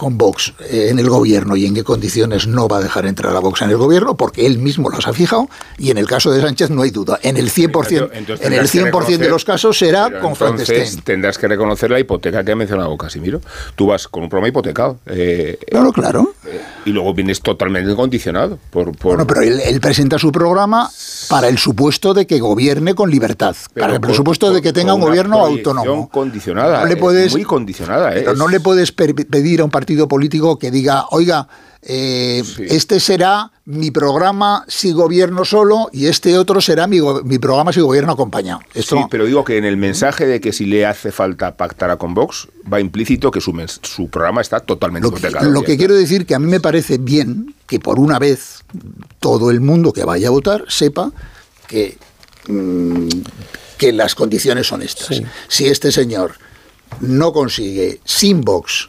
[0.04, 3.34] con Vox eh, en el gobierno y en qué condiciones no va a dejar entrar
[3.34, 5.48] a Vox en el gobierno, porque él mismo las ha fijado,
[5.78, 7.18] y en el caso de Sánchez no hay duda.
[7.22, 11.00] En el 100%, en el 100 de los casos será con Frankenstein.
[11.04, 13.40] tendrás que reconocer la hipoteca que ha mencionado Casimiro.
[13.76, 14.98] Tú vas con un programa hipotecado.
[15.06, 16.34] Eh, claro, claro.
[16.46, 18.58] Eh, y luego vienes totalmente condicionado.
[18.68, 20.90] Por, Bueno, pero él, presenta su programa
[21.30, 25.00] para el supuesto de que gobierne con libertad, para el presupuesto de que tenga un
[25.00, 26.10] gobierno autónomo.
[26.10, 28.10] condicionada, no le puedes, muy condicionada.
[28.10, 31.48] Pero no le puedes pedir a un partido político que diga, oiga,
[31.86, 37.74] eh, este será mi programa si gobierno solo y este otro será mi, mi programa
[37.74, 38.60] si gobierno acompañado.
[38.74, 42.14] sí, pero digo que en el mensaje de que si le hace falta pactar con
[42.14, 46.24] Vox, va implícito que su, su programa está totalmente Lo que, lo que quiero decir
[46.24, 48.64] que a mí me parece bien que por una vez
[49.20, 51.12] todo el mundo que vaya a votar sepa
[51.66, 51.98] que,
[52.48, 53.08] mm,
[53.76, 55.20] que las condiciones son estas.
[55.48, 56.32] Si este señor
[57.00, 58.88] no consigue sin Vox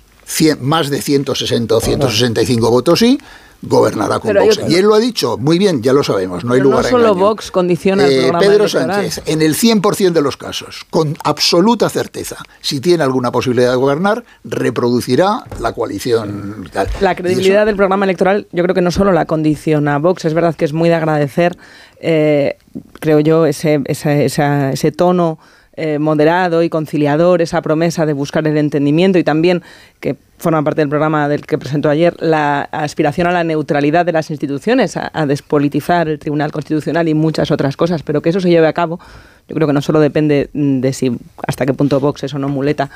[0.62, 3.20] más de 160 o 165 votos sí,
[3.62, 4.60] gobernará con Vox.
[4.68, 7.16] Y él lo ha dicho, muy bien, ya lo sabemos, no hay lugar no solo
[7.16, 11.90] Vox condiciona el eh, programa Pedro Sánchez, en el 100% de los casos, con absoluta
[11.90, 16.70] certeza, si tiene alguna posibilidad de gobernar, reproducirá la coalición.
[17.02, 20.56] La credibilidad del programa electoral yo creo que no solo la condiciona Vox, es verdad
[20.56, 21.58] que es muy de agradecer,
[22.00, 22.58] eh,
[23.00, 25.40] creo yo, ese, ese tono
[25.78, 29.62] eh, moderado y conciliador, esa promesa de buscar el entendimiento y también,
[30.00, 34.12] que forma parte del programa del que presentó ayer, la aspiración a la neutralidad de
[34.12, 38.50] las instituciones, a, despolitizar el Tribunal Constitucional y muchas otras cosas, pero que eso se
[38.50, 39.00] lleve a cabo,
[39.48, 41.18] yo creo que no solo depende de si
[41.48, 42.90] hasta qué punto Vox es o no muleta,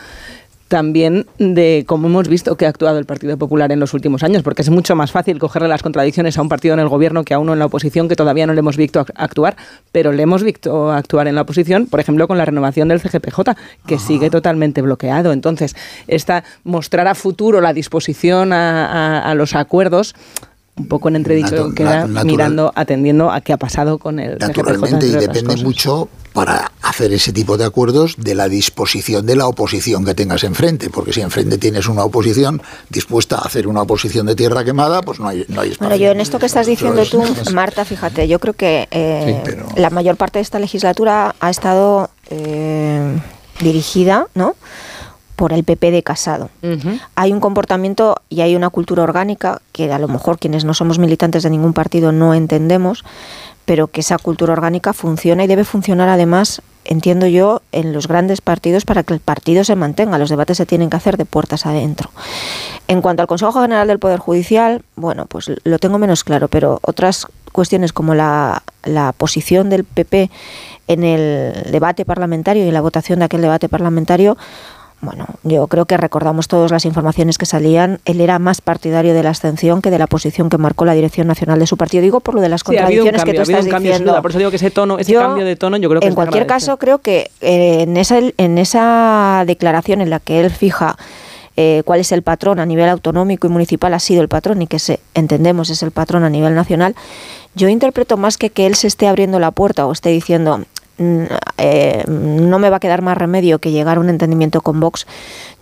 [0.69, 4.43] también de cómo hemos visto que ha actuado el Partido Popular en los últimos años,
[4.43, 7.33] porque es mucho más fácil cogerle las contradicciones a un partido en el gobierno que
[7.33, 9.57] a uno en la oposición, que todavía no le hemos visto actuar,
[9.91, 13.39] pero le hemos visto actuar en la oposición, por ejemplo, con la renovación del CGPJ,
[13.87, 15.33] que sigue totalmente bloqueado.
[15.33, 15.75] Entonces,
[16.07, 20.15] esta mostrar a futuro la disposición a, los acuerdos
[20.75, 25.11] un poco en entredicho queda mirando, atendiendo a qué ha pasado con el Naturalmente, y
[25.11, 26.09] depende mucho
[26.39, 30.89] para hacer ese tipo de acuerdos de la disposición de la oposición que tengas enfrente,
[30.89, 35.19] porque si enfrente tienes una oposición dispuesta a hacer una oposición de tierra quemada, pues
[35.19, 35.89] no hay, no hay espacio.
[35.89, 37.21] Bueno, yo en esto que estás diciendo tú,
[37.53, 39.43] Marta, fíjate, yo creo que eh,
[39.75, 43.19] la mayor parte de esta legislatura ha estado eh,
[43.59, 44.55] dirigida, ¿no?
[45.35, 46.49] por el PP de Casado.
[47.15, 50.99] Hay un comportamiento y hay una cultura orgánica que a lo mejor quienes no somos
[50.99, 53.05] militantes de ningún partido no entendemos,
[53.69, 58.41] pero que esa cultura orgánica funciona y debe funcionar además, entiendo yo, en los grandes
[58.41, 60.17] partidos para que el partido se mantenga.
[60.17, 62.09] Los debates se tienen que hacer de puertas adentro.
[62.87, 66.79] En cuanto al Consejo General del Poder Judicial, bueno, pues lo tengo menos claro, pero
[66.81, 70.31] otras cuestiones como la, la posición del PP
[70.87, 74.35] en el debate parlamentario y en la votación de aquel debate parlamentario,
[75.01, 77.99] bueno, yo creo que recordamos todas las informaciones que salían.
[78.05, 81.27] Él era más partidario de la abstención que de la posición que marcó la Dirección
[81.27, 82.03] Nacional de su partido.
[82.03, 84.21] Digo por lo de las contradicciones que tú estás diciendo.
[84.21, 86.47] por eso digo que ese tono, ese cambio de tono, yo creo que en cualquier
[86.47, 90.97] caso creo que eh, en esa en esa declaración en la que él fija
[91.55, 94.67] eh, cuál es el patrón a nivel autonómico y municipal ha sido el patrón y
[94.67, 96.95] que se, entendemos es el patrón a nivel nacional,
[97.53, 100.63] yo interpreto más que que él se esté abriendo la puerta o esté diciendo
[101.57, 105.07] eh, no me va a quedar más remedio que llegar a un entendimiento con Vox.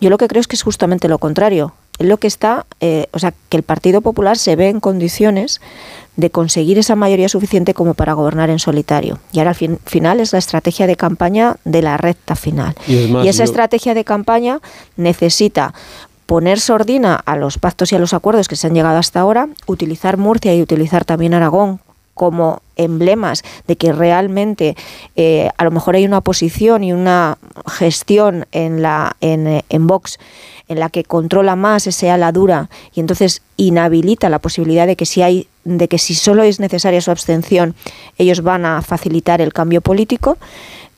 [0.00, 1.74] Yo lo que creo es que es justamente lo contrario.
[2.00, 5.60] Lo que está, eh, o sea, que el Partido Popular se ve en condiciones
[6.16, 9.18] de conseguir esa mayoría suficiente como para gobernar en solitario.
[9.32, 12.74] Y ahora al final es la estrategia de campaña de la recta final.
[12.86, 14.60] Y, esa estrategia de campaña
[14.96, 15.74] necesita
[16.26, 19.48] poner sordina a los pactos y a los acuerdos que se han llegado hasta ahora,
[19.66, 21.80] utilizar Murcia y utilizar también Aragón
[22.18, 24.76] como emblemas de que realmente
[25.16, 30.18] eh, a lo mejor hay una posición y una gestión en, la, en, en Vox
[30.68, 35.06] en la que controla más ese ala dura y entonces inhabilita la posibilidad de que
[35.06, 37.74] si hay de que si solo es necesaria su abstención
[38.18, 40.36] ellos van a facilitar el cambio político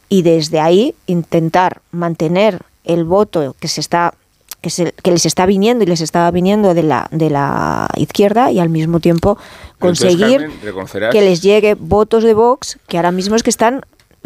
[0.09, 4.15] y desde ahí intentar mantener el voto que se está
[4.61, 8.59] que, que les está viniendo y les está viniendo de la de la izquierda y
[8.59, 9.39] al mismo tiempo
[9.81, 13.85] Entonces, conseguir Carmen, que les llegue votos de Vox que ahora mismo es que están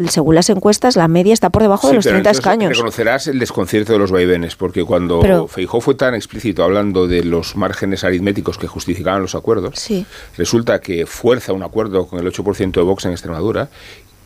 [0.09, 3.27] según las encuestas la media está por debajo de los pero 30 entonces escaños Reconocerás
[3.27, 7.55] el desconcierto de los vaivenes, porque cuando Pero- Feijó fue tan explícito hablando de los
[7.55, 10.05] márgenes aritméticos que justificaban los acuerdos, sí
[10.37, 13.69] resulta que fuerza un acuerdo con el 8% de Vox en Extremadura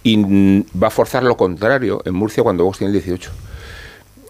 [0.02, 3.30] y va a forzar lo contrario en Murcia cuando Vox tiene el 18%.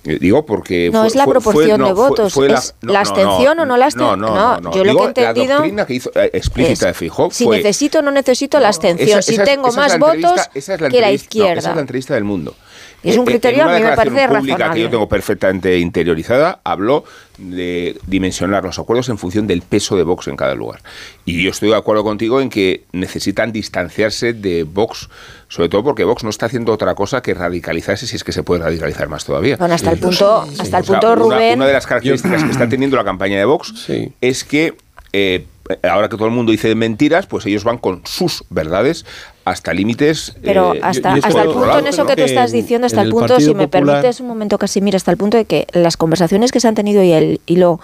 [0.06, 2.34] Eh, Digo porque No, fue- es la fue- fue- proporción no, de votos.
[2.34, 4.20] fue ¿Es la abstención o no la abstención?
[4.22, 4.72] No, no, No, no, no.
[4.72, 7.47] yo lo que he Digo, entendido La doctrina que hizo eh, explícita de Feijóo si
[7.47, 10.14] necesito o no necesito la abstención, esa- si esa es- tengo esa es más la
[10.30, 10.39] votos
[10.80, 11.60] la que la no, izquierda.
[11.60, 12.56] esa es la entrevista del mundo.
[13.02, 14.82] Es un Eh, eh, criterio en una a mí me parece pública que razonable.
[14.82, 17.06] yo tengo perfectamente interiorizada, habló
[17.38, 20.82] de dimensionar los acuerdos en función del peso de Vox en cada lugar.
[21.24, 25.10] Y yo estoy de acuerdo contigo en que necesitan distanciarse de Vox,
[25.47, 28.43] sobre todo porque Vox no está haciendo otra cosa que radicalizarse, si es que se
[28.43, 29.56] puede radicalizar más todavía.
[29.56, 31.56] Bueno, hasta el punto, hasta el O sea, punto una- Rubén.
[31.56, 33.74] Una, de las características que está teniendo la campaña de Vox
[34.20, 34.76] es que
[35.14, 35.45] eh,
[35.84, 39.06] ahora que todo el mundo dice mentiras, pues ellos van con sus verdades
[39.50, 40.36] hasta límites.
[40.41, 42.08] Pero eh, hasta, hasta el punto lado, en eso ¿no?
[42.08, 44.58] que tú estás diciendo, hasta en el el punto, Partido si me permites un momento,
[44.58, 47.80] Casimir, hasta el punto de que las conversaciones que se han tenido y el hilo,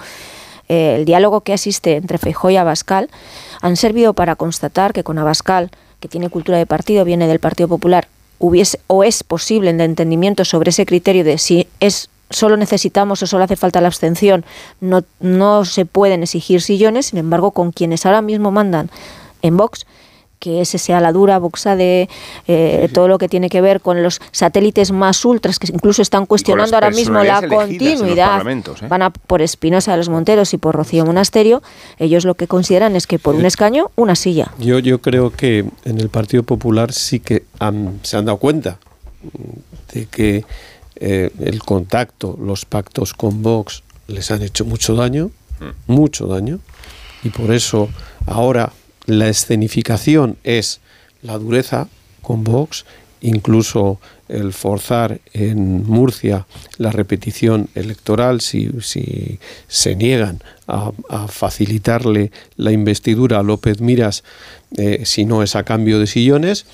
[0.69, 3.09] eh, el diálogo que asiste entre Feijóo y Abascal
[3.61, 7.67] han servido para constatar que con Abascal, que tiene cultura de partido, viene del Partido
[7.67, 8.07] Popular,
[8.39, 13.27] hubiese o es posible el entendimiento sobre ese criterio de si es solo necesitamos o
[13.27, 14.45] solo hace falta la abstención,
[14.81, 18.89] no, no se pueden exigir sillones, sin embargo, con quienes ahora mismo mandan
[19.41, 19.85] en Vox,
[20.45, 22.07] que ese sea la dura boxa de
[22.47, 26.27] eh, todo lo que tiene que ver con los satélites más ultras, que incluso están
[26.27, 27.41] cuestionando ahora mismo la
[27.89, 28.35] continuidad.
[28.83, 28.87] ¿eh?
[28.87, 31.63] Van a por Espinosa de los Monteros y por Rocío Monasterio.
[31.97, 34.51] Ellos lo que consideran es que por un escaño, una silla.
[34.59, 38.77] Yo, yo creo que en el Partido Popular sí que han- se han dado cuenta
[39.23, 40.45] mm, de que
[40.97, 45.31] eh, el contacto, los pactos con Vox les han hecho mucho daño,
[45.87, 46.59] mucho daño,
[47.23, 47.89] y por eso
[48.27, 48.71] ahora
[49.05, 50.79] la escenificación es
[51.21, 51.87] la dureza
[52.21, 52.85] con Vox,
[53.21, 56.45] incluso el forzar en Murcia
[56.77, 64.23] la repetición electoral si, si se niegan a, a facilitarle la investidura a López Miras
[64.77, 66.65] eh, si no es a cambio de sillones,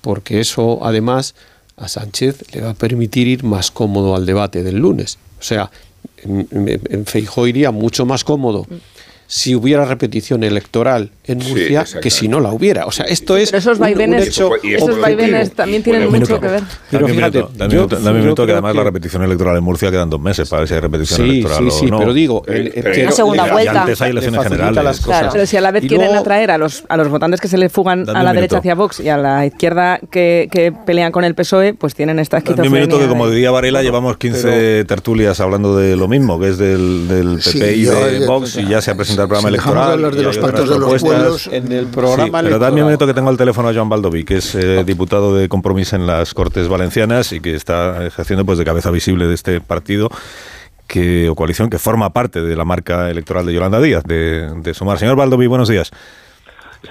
[0.00, 1.34] porque eso además
[1.76, 5.18] a Sánchez le va a permitir ir más cómodo al debate del lunes.
[5.40, 5.70] O sea,
[6.18, 8.66] en, en- Feijóo iría mucho más cómodo
[9.26, 12.84] si hubiera repetición electoral en Murcia que si no la hubiera.
[12.86, 16.40] O sea, esto es Pero esos un- un vaivenes, esos vaivenes también tienen mucho minuto.
[16.40, 16.62] que ver.
[16.90, 18.72] Pero Dame un fíjate, minuto, dame yo- un minuto, dame un yo minuto, que además
[18.72, 21.30] que- la repetición electoral en Murcia quedan dos meses para ver si hay repetición Sí,
[21.30, 21.98] electoral sí, o sí, no.
[21.98, 23.80] pero digo, el- Pero- pero Una segunda y vuelta.
[23.82, 24.84] antes hay le elecciones generales.
[24.84, 25.28] las cosas.
[25.32, 27.48] Pero si a la vez Y quieren luego- atraer a los, a los votantes que
[27.48, 31.12] se le fugan a la derecha hacia Vox y a la izquierda que, que pelean
[31.12, 32.68] con el PSOE, pues tienen esta Dame esquizofrenia.
[32.82, 36.58] un minuto que, como diría Varela, llevamos 15 tertulias hablando de lo mismo, que es
[36.58, 39.86] del, del PP y de eh, Vox, y ya se ha presentado el programa electoral.
[39.86, 41.02] de hablar de y los pactos de los.
[41.16, 43.88] Pueblos, En el Sí, programa pero dame un minuto que tengo al teléfono a Joan
[43.88, 48.44] Baldoví, que es eh, diputado de Compromís en las Cortes Valencianas y que está ejerciendo
[48.44, 50.10] pues de cabeza visible de este partido
[50.86, 54.74] que, o coalición que forma parte de la marca electoral de Yolanda Díaz, de, de
[54.74, 54.98] Sumar.
[54.98, 55.90] Señor Baldoví, buenos días.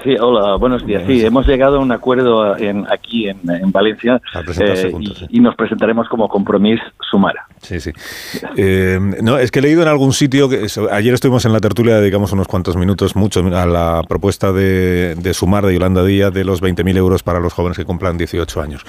[0.03, 1.03] Sí, hola, buenos días.
[1.05, 4.21] Sí, hemos llegado a un acuerdo en, aquí en, en Valencia
[4.59, 7.45] eh, juntos, y, y nos presentaremos como compromiso Sumara.
[7.61, 7.91] Sí, sí.
[8.55, 11.99] Eh, no, es que he leído en algún sitio, que ayer estuvimos en la tertulia,
[11.99, 16.43] dedicamos unos cuantos minutos, mucho, a la propuesta de, de sumar de Yolanda Díaz de
[16.43, 18.83] los 20.000 euros para los jóvenes que cumplan 18 años.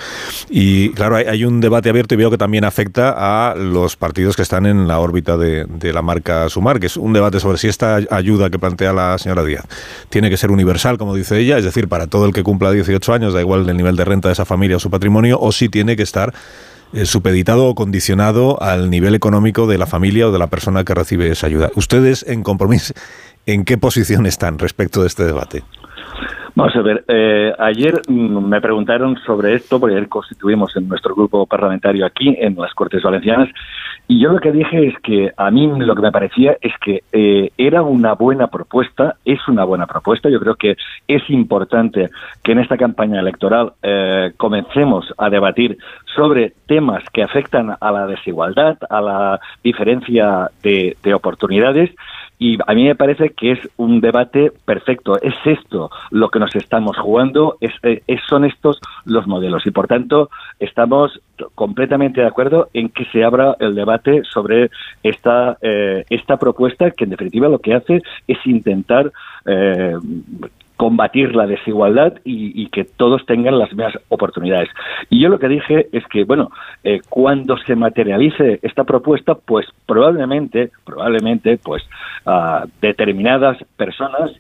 [0.49, 4.37] Y claro, hay, hay un debate abierto y veo que también afecta a los partidos
[4.37, 7.59] que están en la órbita de, de la marca Sumar, que es un debate sobre
[7.59, 9.67] si esta ayuda que plantea la señora Díaz
[10.09, 13.13] tiene que ser universal, como dice ella, es decir, para todo el que cumpla 18
[13.13, 15.69] años, da igual el nivel de renta de esa familia o su patrimonio, o si
[15.69, 16.33] tiene que estar
[16.93, 20.95] eh, supeditado o condicionado al nivel económico de la familia o de la persona que
[20.95, 21.71] recibe esa ayuda.
[21.75, 22.93] Ustedes, en compromiso,
[23.47, 25.63] ¿en qué posición están respecto de este debate?
[26.55, 31.15] Vamos a ver, eh, ayer mm, me preguntaron sobre esto, porque ayer constituimos en nuestro
[31.15, 33.49] grupo parlamentario aquí, en las Cortes Valencianas,
[34.07, 37.03] y yo lo que dije es que a mí lo que me parecía es que
[37.13, 40.77] eh, era una buena propuesta, es una buena propuesta, yo creo que
[41.09, 42.11] es importante
[42.43, 45.79] que en esta campaña electoral eh, comencemos a debatir
[46.15, 51.91] sobre temas que afectan a la desigualdad, a la diferencia de, de oportunidades,
[52.43, 55.17] y a mí me parece que es un debate perfecto.
[55.23, 59.65] Es esto lo que nos estamos jugando, es, eh, es- son estos los modelos.
[59.65, 60.29] Y por tanto,
[60.59, 61.21] estamos
[61.55, 64.71] completamente de acuerdo en que se abra el debate sobre
[65.05, 69.13] esta, eh, esta propuesta que en definitiva lo que hace es intentar
[69.47, 69.97] eh,
[70.83, 74.69] combatir la desigualdad y, que todos tengan las mismas oportunidades.
[75.11, 76.51] Y yo lo que dije es que, bueno,
[76.83, 81.85] eh, cuando se materialice esta propuesta, pues probablemente, probablemente, pues
[82.81, 84.33] determinadas personas,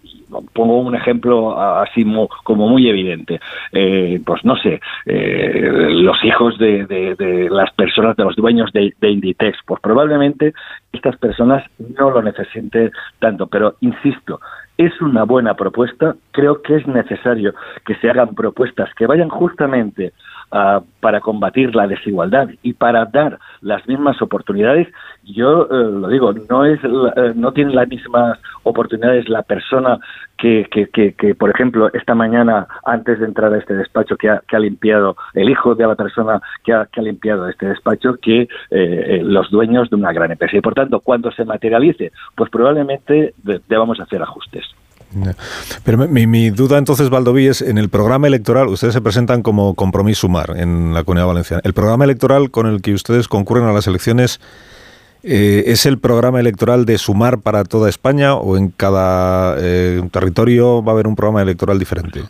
[0.52, 2.04] pongo un ejemplo así
[2.42, 3.40] como muy evidente,
[3.72, 9.58] eh, pues no sé, eh, los hijos de, las personas, de los dueños de Inditex,
[9.64, 10.54] pues probablemente
[10.92, 11.64] estas personas
[11.96, 12.90] no lo necesiten
[13.20, 14.40] tanto, pero insisto,
[14.84, 16.16] es una buena propuesta.
[16.32, 17.54] Creo que es necesario
[17.86, 20.12] que se hagan propuestas que vayan justamente
[20.54, 24.86] Ah, para combatir la desigualdad y para dar las mismas oportunidades.
[25.24, 29.98] Yo eh, lo digo, no es eh, no tiene las mismas oportunidades la persona
[30.36, 35.16] que, que, por ejemplo, esta mañana, antes de entrar a este despacho, que ha, limpiado
[35.32, 39.96] el hijo de la persona que ha, limpiado este despacho, que eh, los dueños de
[39.96, 40.58] una gran empresa.
[40.58, 43.32] Y por tanto, cuando se materialice, pues probablemente
[43.68, 44.66] debamos hacer ajustes.
[45.84, 50.22] Pero mi, duda entonces, Valdoví, es en el programa electoral, ustedes se presentan como compromiso
[50.22, 51.62] sumar en la Comunidad Valenciana.
[51.64, 54.40] ¿El programa electoral con el que ustedes concurren a las elecciones
[55.24, 60.82] eh, es el programa electoral de sumar para toda España o en cada eh, territorio
[60.82, 62.22] va a haber un programa electoral diferente?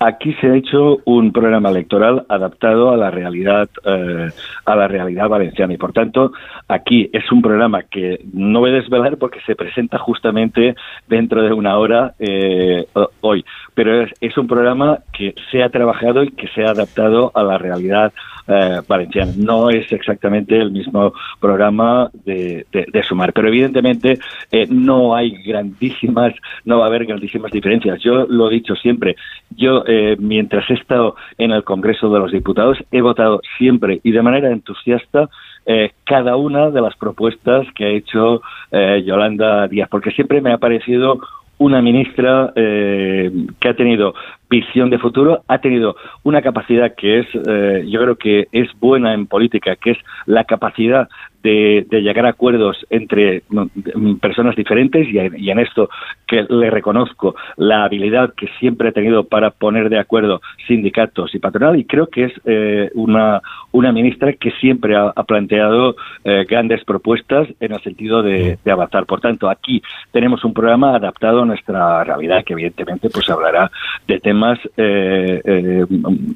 [0.00, 4.28] Aquí se ha hecho un programa electoral adaptado a la realidad eh,
[4.64, 5.74] a la realidad valenciana.
[5.74, 6.32] Y por tanto
[6.68, 10.76] aquí es un programa que no voy a desvelar porque se presenta justamente
[11.08, 12.86] dentro de una hora eh,
[13.22, 13.44] hoy,
[13.74, 17.58] pero es, un programa que se ha trabajado y que se ha adaptado a la
[17.58, 18.12] realidad
[18.48, 19.32] eh, valenciana.
[19.36, 22.66] No es exactamente el mismo programa de,
[23.06, 24.18] sumar, pero evidentemente
[24.68, 26.34] no hay grandísimas,
[26.64, 28.00] no va a haber grandísimas diferencias.
[28.02, 29.16] Yo lo he dicho siempre,
[29.56, 34.12] yo eh, mientras he estado en el Congreso de los Diputados, he votado siempre y
[34.12, 35.28] de manera entusiasta
[35.66, 38.40] eh, cada una de las propuestas que ha hecho
[38.70, 41.20] eh, Yolanda Díaz, porque siempre me ha parecido
[41.58, 44.14] una ministra que ha tenido
[44.48, 49.26] visión de futuro, ha tenido una capacidad que es, yo creo que es buena en
[49.26, 51.08] política, que es la capacidad
[51.42, 53.42] de, llegar a acuerdos entre
[54.20, 55.88] personas diferentes y, en esto
[56.26, 61.38] que le reconozco la habilidad que siempre he tenido para poner de acuerdo sindicatos y
[61.38, 63.40] patronal y creo que es eh, una,
[63.72, 69.06] una ministra que siempre ha, planteado eh, grandes propuestas en el sentido de, avanzar.
[69.06, 73.70] Por tanto, aquí tenemos un programa adaptado a nuestra realidad que evidentemente pues hablará
[74.06, 75.84] de temas eh,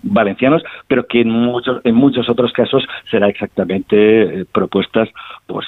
[0.03, 4.92] valencianos, pero que en muchos, en muchos otros casos será exactamente propuesta
[5.47, 5.67] pues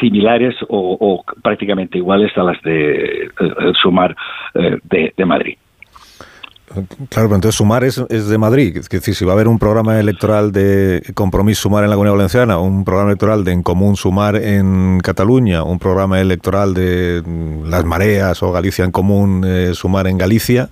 [0.00, 3.30] similares o, prácticamente iguales a las de eh,
[3.82, 4.16] Sumar
[4.54, 4.78] eh,
[5.16, 5.56] de, Madrid.
[7.08, 8.76] Claro, pero entonces Sumar es, de Madrid.
[8.76, 12.16] Es decir, si va a haber un programa electoral de compromiso Sumar en la Comunidad
[12.16, 17.22] Valenciana, un programa electoral de En Común Sumar en Cataluña, un programa electoral de
[17.66, 20.70] Las Mareas o Galicia en Común eh, Sumar en Galicia,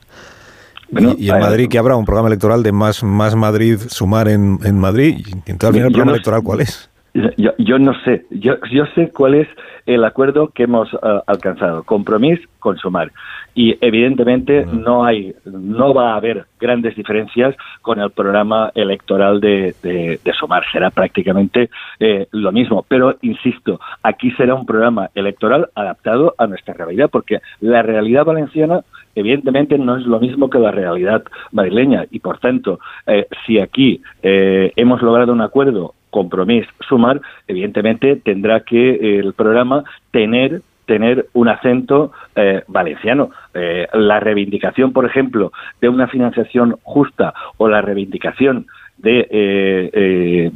[0.90, 4.78] y, en Madrid que habrá un programa electoral de Más, más Madrid Sumar en, en
[4.78, 5.16] Madrid.
[5.18, 6.90] Y entonces al final el programa electoral, ¿cuál es?
[7.36, 9.48] Yo, yo no sé, yo, yo sé cuál es
[9.86, 10.98] el acuerdo que hemos eh,
[11.28, 13.12] alcanzado, compromiso con Sumar.
[13.54, 19.76] Y evidentemente no hay, no va a haber grandes diferencias con el programa electoral de,
[19.80, 20.64] de, Sumar.
[20.72, 22.84] Será prácticamente eh, lo mismo.
[22.88, 28.80] Pero insisto, aquí será un programa electoral adaptado a nuestra realidad, porque la realidad valenciana
[29.14, 34.02] evidentemente no es lo mismo que la realidad madrileña y por tanto eh, si aquí
[34.22, 42.12] hemos logrado un acuerdo compromiso sumar, evidentemente tendrá que el programa tener tener un acento
[42.36, 43.30] eh, valenciano.
[43.54, 45.50] Eh, la reivindicación, por ejemplo,
[45.80, 48.66] de una financiación justa o la reivindicación
[49.02, 50.50] eh,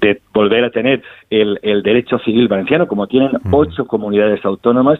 [0.00, 4.98] de volver a tener el, el, derecho civil valenciano, como tienen ocho comunidades autónomas,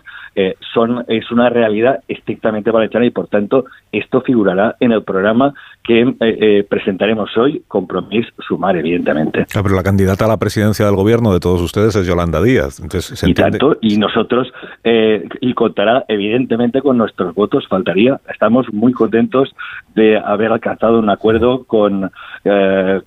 [0.72, 5.52] son es una realidad estrictamente valenciana y, por tanto, esto figurará en el programa
[5.82, 9.46] que eh, eh, presentaremos hoy, compromiso sumar, evidentemente.
[9.54, 12.78] Ah, pero la candidata a la presidencia del gobierno de todos ustedes es Yolanda Díaz.
[12.80, 14.52] Entonces, y tanto, y nosotros,
[14.84, 18.20] eh, y contará evidentemente con nuestros votos, faltaría.
[18.32, 19.52] Estamos muy contentos
[19.96, 22.12] de haber alcanzado un acuerdo con,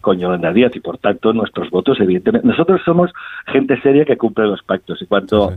[0.01, 2.45] con Yolanda Díaz y por tanto nuestros votos, evidentemente.
[2.45, 3.12] Nosotros somos
[3.47, 5.01] gente seria que cumple los pactos.
[5.01, 5.53] Y cuando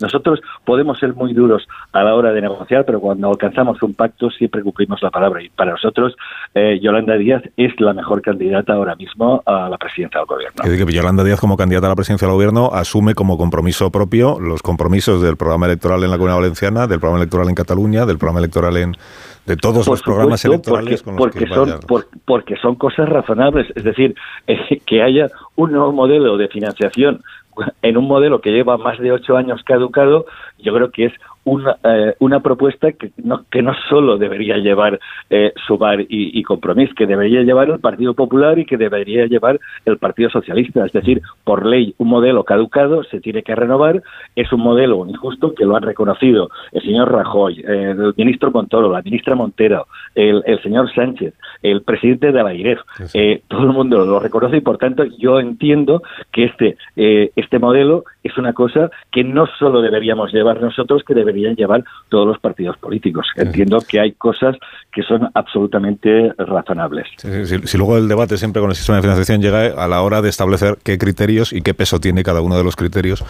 [0.00, 4.30] nosotros podemos ser muy duros a la hora de negociar, pero cuando alcanzamos un pacto
[4.30, 5.42] siempre cumplimos la palabra.
[5.42, 6.16] Y para nosotros
[6.54, 10.86] eh, Yolanda Díaz es la mejor candidata ahora mismo a la presidencia del gobierno.
[10.86, 14.62] que Yolanda Díaz como candidata a la presidencia del gobierno asume como compromiso propio los
[14.62, 18.40] compromisos del programa electoral en la Comunidad Valenciana, del programa electoral en Cataluña, del programa
[18.40, 18.96] electoral en
[19.48, 21.80] de todos los programas electorales porque, son
[22.26, 24.14] porque son cosas razonables, es decir,
[24.46, 27.22] eh, que haya un nuevo modelo de financiación
[27.82, 30.26] en un modelo que lleva más de ocho años caducado,
[30.58, 31.12] yo creo que es
[31.48, 36.06] una, eh, una propuesta que no, que no solo debería llevar eh, Sumar y,
[36.38, 40.84] y Compromís, que debería llevar el Partido Popular y que debería llevar el Partido Socialista.
[40.84, 44.02] Es decir, por ley, un modelo caducado se tiene que renovar.
[44.36, 49.02] Es un modelo injusto que lo han reconocido el señor Rajoy, el ministro Montoro, la
[49.02, 52.80] ministra Montero, el, el señor Sánchez, el presidente de la IREF.
[53.14, 57.58] Eh, todo el mundo lo reconoce y, por tanto, yo entiendo que este, eh, este
[57.58, 62.38] modelo es una cosa que no solo deberíamos llevar nosotros, que deberían llevar todos los
[62.38, 63.26] partidos políticos.
[63.36, 64.56] Entiendo que hay cosas
[64.92, 67.06] que son absolutamente razonables.
[67.18, 70.28] si luego el debate siempre con el sistema de financiación llega a la hora de
[70.28, 73.24] establecer qué criterios y qué peso tiene cada uno de los criterios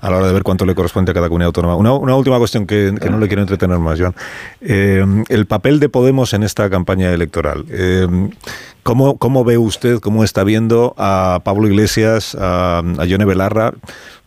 [0.00, 1.76] a la hora de ver cuánto le corresponde a cada comunidad autónoma.
[1.76, 4.14] Una, una última cuestión que, no le quiero entretener más, Joan.
[4.60, 7.64] Eh, el papel de Podemos en esta campaña electoral.
[7.70, 8.06] Eh,
[8.82, 13.72] ¿cómo, ¿Cómo ve usted, cómo está viendo a Pablo Iglesias, a, a Yone Belarra?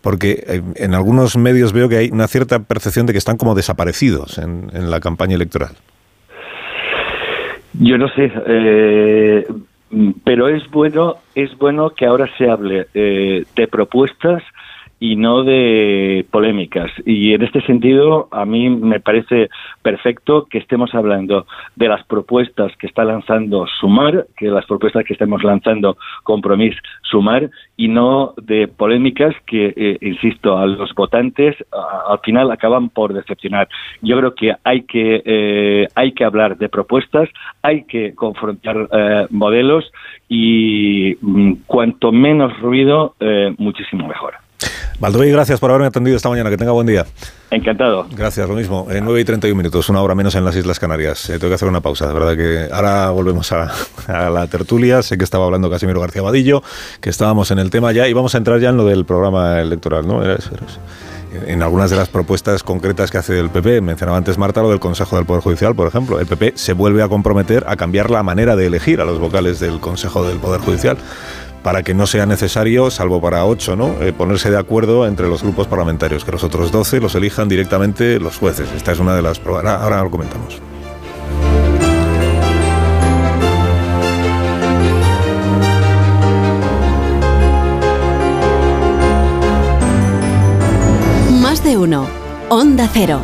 [0.07, 3.55] Porque eh, en algunos medios veo que hay una cierta percepción de que están como
[3.55, 5.71] desaparecidos en, la campaña electoral.
[7.73, 9.45] Yo no sé, eh,
[10.23, 14.43] pero es bueno, es bueno que ahora se hable eh, de propuestas
[14.99, 16.91] y no de polémicas.
[17.05, 19.49] Y en este sentido, a mí me parece
[19.81, 21.45] perfecto que estemos hablando
[21.75, 27.49] de las propuestas que está lanzando Sumar, que las propuestas que estemos lanzando Compromís Sumar,
[27.75, 31.55] y no de polémicas que, eh, insisto, a los votantes
[32.09, 33.67] al final acaban por decepcionar.
[34.01, 37.29] Yo creo que hay que, eh, hay que hablar de propuestas,
[37.61, 39.91] hay que confrontar eh, modelos
[40.27, 43.15] y mm, cuanto menos ruido,
[43.57, 44.46] muchísimo mejor.
[44.99, 46.49] Valdoví, gracias por haberme atendido esta mañana.
[46.49, 47.05] Que tenga buen día.
[47.51, 48.07] Encantado.
[48.11, 48.87] Gracias, lo mismo.
[48.89, 51.29] En 9 y 31 minutos, una hora menos en las Islas Canarias.
[51.29, 53.71] Eh, tengo que hacer una pausa, de verdad que ahora volvemos a,
[54.07, 55.01] la tertulia.
[55.03, 56.63] Sé que estaba hablando Casimiro García Vadillo,
[56.99, 59.61] que estábamos en el tema ya y vamos a entrar ya en lo del programa
[59.61, 60.21] electoral, ¿no?
[61.45, 63.81] en algunas de las propuestas concretas que hace el PP.
[63.81, 66.19] Mencionaba antes Marta lo del Consejo del Poder Judicial, por ejemplo.
[66.19, 69.59] El PP se vuelve a comprometer a cambiar la manera de elegir a los vocales
[69.59, 70.97] del Consejo del Poder Judicial
[71.67, 74.01] para que no sea necesario, salvo para ocho, ¿no?
[74.01, 78.21] Eh, ponerse de acuerdo entre los grupos parlamentarios, que los otros doce los elijan directamente
[78.21, 78.69] los jueces.
[78.73, 79.65] Esta es una de las pruebas.
[79.65, 80.61] Ahora, lo comentamos.
[91.41, 92.07] Más de uno.
[92.47, 93.19] Onda Cero.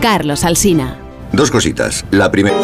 [0.00, 0.96] Carlos Alsina.
[1.30, 2.06] Dos cositas.
[2.10, 2.56] La primera...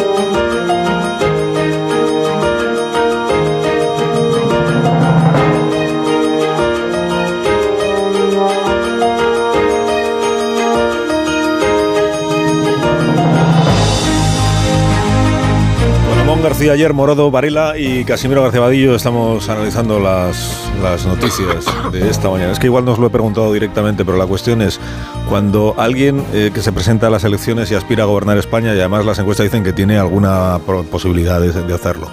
[16.53, 20.67] García ayer, Morodo Varela y Casimiro García Vadillo estamos analizando las,
[21.03, 22.51] noticias de esta mañana.
[22.51, 24.79] Es que igual nos lo he preguntado directamente, pero la cuestión es,
[25.27, 28.77] cuando alguien eh, que se presenta a las elecciones y aspira a gobernar España, y
[28.77, 30.59] además las encuestas dicen que tiene alguna
[30.91, 32.07] posibilidad de, hacerlo,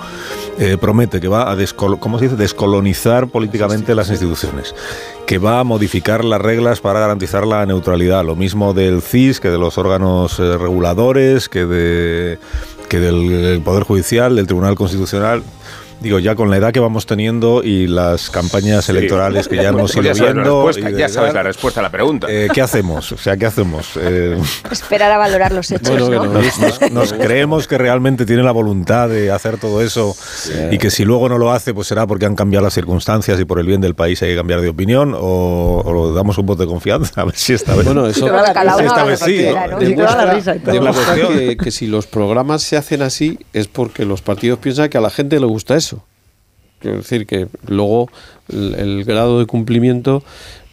[0.58, 4.74] eh, promete que va a descolonizar políticamente las instituciones,
[5.26, 9.50] que va a modificar las reglas para garantizar la neutralidad, lo mismo del CIS que
[9.50, 12.38] de los órganos eh, reguladores, que de
[12.90, 15.44] que del Poder Judicial, del Tribunal Constitucional,
[16.00, 19.94] digo, ya con la edad que vamos teniendo y las campañas electorales que ya hemos
[19.94, 20.70] ido viendo.
[20.70, 22.26] ya sabes la respuesta a la pregunta.
[22.28, 23.12] Eh, ¿Qué hacemos?
[23.12, 23.90] O sea, ¿qué hacemos?
[24.02, 24.36] Eh,
[24.70, 26.08] Esperar a valorar los hechos.
[26.08, 26.24] ¿no?
[26.90, 30.16] nos, creemos que realmente tiene la voluntad de hacer todo eso
[30.70, 33.44] y que si luego no lo hace, pues será porque han cambiado las circunstancias y
[33.44, 36.62] por el bien del país hay que cambiar de opinión o, lo damos un voto
[36.62, 37.84] de confianza a ver si esta vez.
[37.84, 38.26] Bueno, eso.
[38.26, 39.44] esta vez sí.
[40.64, 44.98] Demuestra, que, que si los programas se hacen así es porque los partidos piensan que
[44.98, 45.89] a la gente le gusta eso.
[46.80, 48.08] Quiero decir que luego
[48.48, 50.22] el, grado de cumplimiento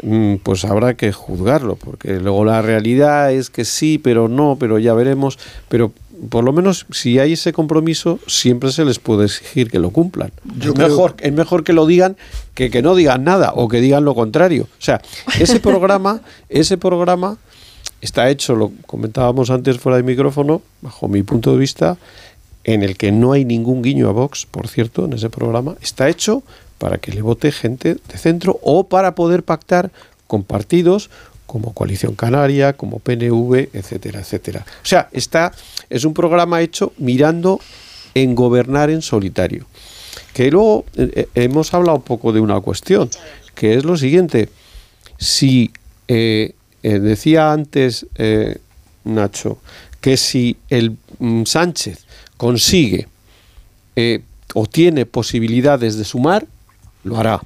[0.01, 4.79] mm, pues habrá que juzgarlo, porque luego la realidad es que sí, pero no, pero
[4.79, 5.37] ya veremos,
[5.67, 5.91] pero
[6.29, 10.31] por lo menos si hay ese compromiso siempre se les puede exigir que lo cumplan.
[10.61, 12.17] es, mejor, es mejor que lo digan
[12.53, 14.63] que que no digan nada o que digan lo contrario.
[14.63, 15.01] O sea,
[15.39, 17.37] ese programa, ese programa
[18.01, 21.97] está hecho, lo comentábamos antes fuera de micrófono, bajo mi punto de vista,
[22.67, 26.09] en el que no hay ningún guiño a Vox, por cierto, en ese programa, está
[26.09, 26.43] hecho
[26.77, 29.89] para que le vote gente de centro o para poder pactar
[30.27, 31.09] con partidos
[31.47, 34.65] como Coalición Canaria, como PNV, etcétera, etcétera.
[34.83, 35.53] O sea, está,
[35.89, 37.61] es un programa hecho mirando
[38.13, 39.65] en gobernar en solitario.
[40.33, 43.09] Que luego eh, eh, hemos hablado un poco de una cuestión,
[43.55, 44.49] que es lo siguiente.
[45.17, 45.71] Si
[46.09, 48.05] eh, decía antes
[49.05, 49.57] Nacho
[50.01, 52.06] que si el mm, Sánchez
[52.37, 53.07] consigue
[53.95, 54.21] eh,
[54.53, 56.45] o tiene posibilidades de sumar,
[57.03, 57.41] lo hará.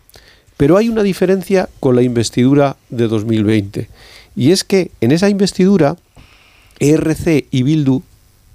[0.57, 3.89] Pero hay una diferencia con la investidura de 2020.
[4.35, 5.97] Y es que en esa investidura
[6.79, 8.03] ERC y Bildu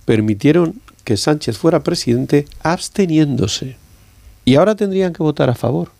[0.04, 3.76] permitieron que Sánchez fuera presidente absteniéndose.
[4.44, 5.90] Y ahora tendrían que votar a favor.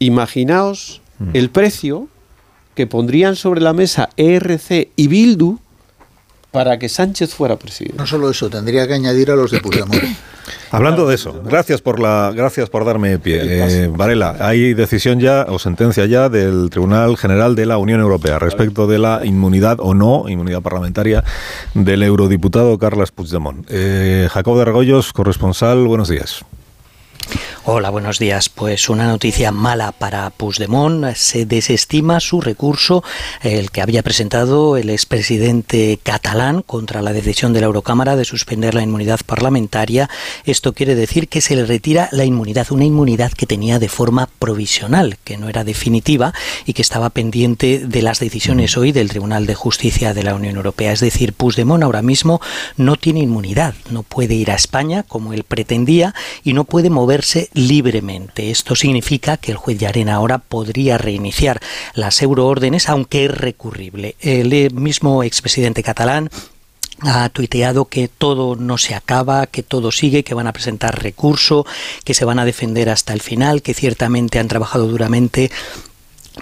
[0.00, 1.30] Imaginaos Mm.
[1.34, 2.08] el precio
[2.74, 5.58] que pondrían sobre la mesa ERC y Bildu
[6.50, 7.98] para que Sánchez fuera presidente.
[7.98, 10.02] No solo eso, tendría que añadir a los de Puigdemont.
[10.70, 13.40] Hablando de eso, gracias por la, gracias por darme pie.
[13.42, 18.38] Eh, Varela, hay decisión ya o sentencia ya del Tribunal General de la Unión Europea
[18.38, 21.22] respecto de la inmunidad o no, inmunidad parlamentaria
[21.74, 23.66] del eurodiputado Carles Puigdemont.
[23.68, 26.44] Eh, Jacob de Argollos, corresponsal, buenos días.
[27.70, 28.48] Hola, buenos días.
[28.48, 31.14] Pues una noticia mala para Puigdemont.
[31.14, 33.04] Se desestima su recurso,
[33.42, 38.74] el que había presentado el expresidente catalán contra la decisión de la Eurocámara de suspender
[38.74, 40.08] la inmunidad parlamentaria.
[40.46, 44.30] Esto quiere decir que se le retira la inmunidad, una inmunidad que tenía de forma
[44.38, 46.32] provisional, que no era definitiva
[46.64, 50.56] y que estaba pendiente de las decisiones hoy del Tribunal de Justicia de la Unión
[50.56, 50.92] Europea.
[50.92, 52.40] Es decir, Puigdemont ahora mismo
[52.78, 57.50] no tiene inmunidad, no puede ir a España como él pretendía y no puede moverse
[57.58, 58.52] libremente.
[58.52, 61.60] Esto significa que el juez Llarena ahora podría reiniciar
[61.94, 64.14] las euroórdenes, aunque es recurrible.
[64.20, 66.30] El mismo expresidente catalán
[67.02, 71.66] ha tuiteado que todo no se acaba, que todo sigue, que van a presentar recurso,
[72.04, 75.50] que se van a defender hasta el final, que ciertamente han trabajado duramente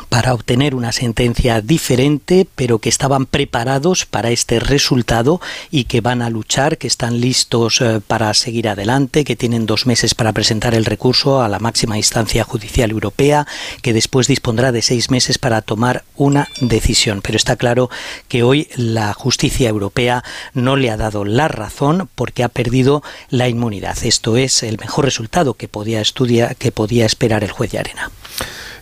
[0.09, 5.41] para obtener una sentencia diferente, pero que estaban preparados para este resultado
[5.71, 9.87] y que van a luchar, que están listos eh, para seguir adelante, que tienen dos
[9.87, 13.47] meses para presentar el recurso a la máxima instancia judicial europea,
[13.83, 17.21] que después dispondrá de seis meses para tomar una decisión.
[17.23, 17.91] Pero está claro
[18.29, 20.25] que hoy la justicia europea
[20.55, 23.97] no le ha dado la razón porque ha perdido la inmunidad.
[24.03, 28.11] Esto es el mejor resultado que podía estudiar, que podía esperar el juez de Arena.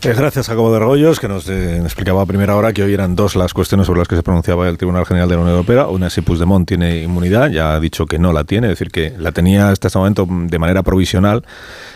[0.05, 3.17] Eh, gracias, Jacobo de Arroyos, que nos eh, explicaba a primera hora que hoy eran
[3.17, 5.87] dos las cuestiones sobre las que se pronunciaba el Tribunal General de la Unión Europea.
[5.87, 8.91] Una es si Puigdemont tiene inmunidad, ya ha dicho que no la tiene, es decir,
[8.91, 11.43] que la tenía hasta este momento de manera provisional.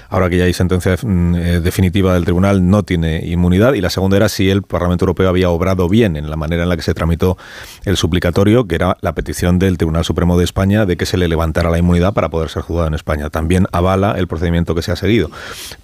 [0.09, 3.75] Ahora que ya hay sentencia mm, eh, definitiva del tribunal, no tiene inmunidad.
[3.75, 6.71] Y la segunda era si el Parlamento Europeo había obrado bien en la manera en
[6.71, 7.37] la que se tramitó
[7.85, 11.29] el suplicatorio, que era la petición del Tribunal Supremo de España de que se le
[11.29, 13.29] levantara la inmunidad para poder ser juzgado en España.
[13.29, 15.31] También avala el procedimiento que se ha seguido.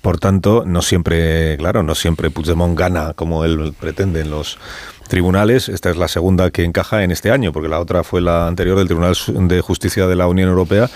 [0.01, 4.58] Por tanto, no siempre, claro, no siempre Puigdemont gana como él pretende en los
[5.08, 5.68] tribunales.
[5.68, 8.78] Esta es la segunda que encaja en este año, porque la otra fue la anterior
[8.78, 9.14] del Tribunal
[9.48, 10.90] de Justicia de la Unión Europea,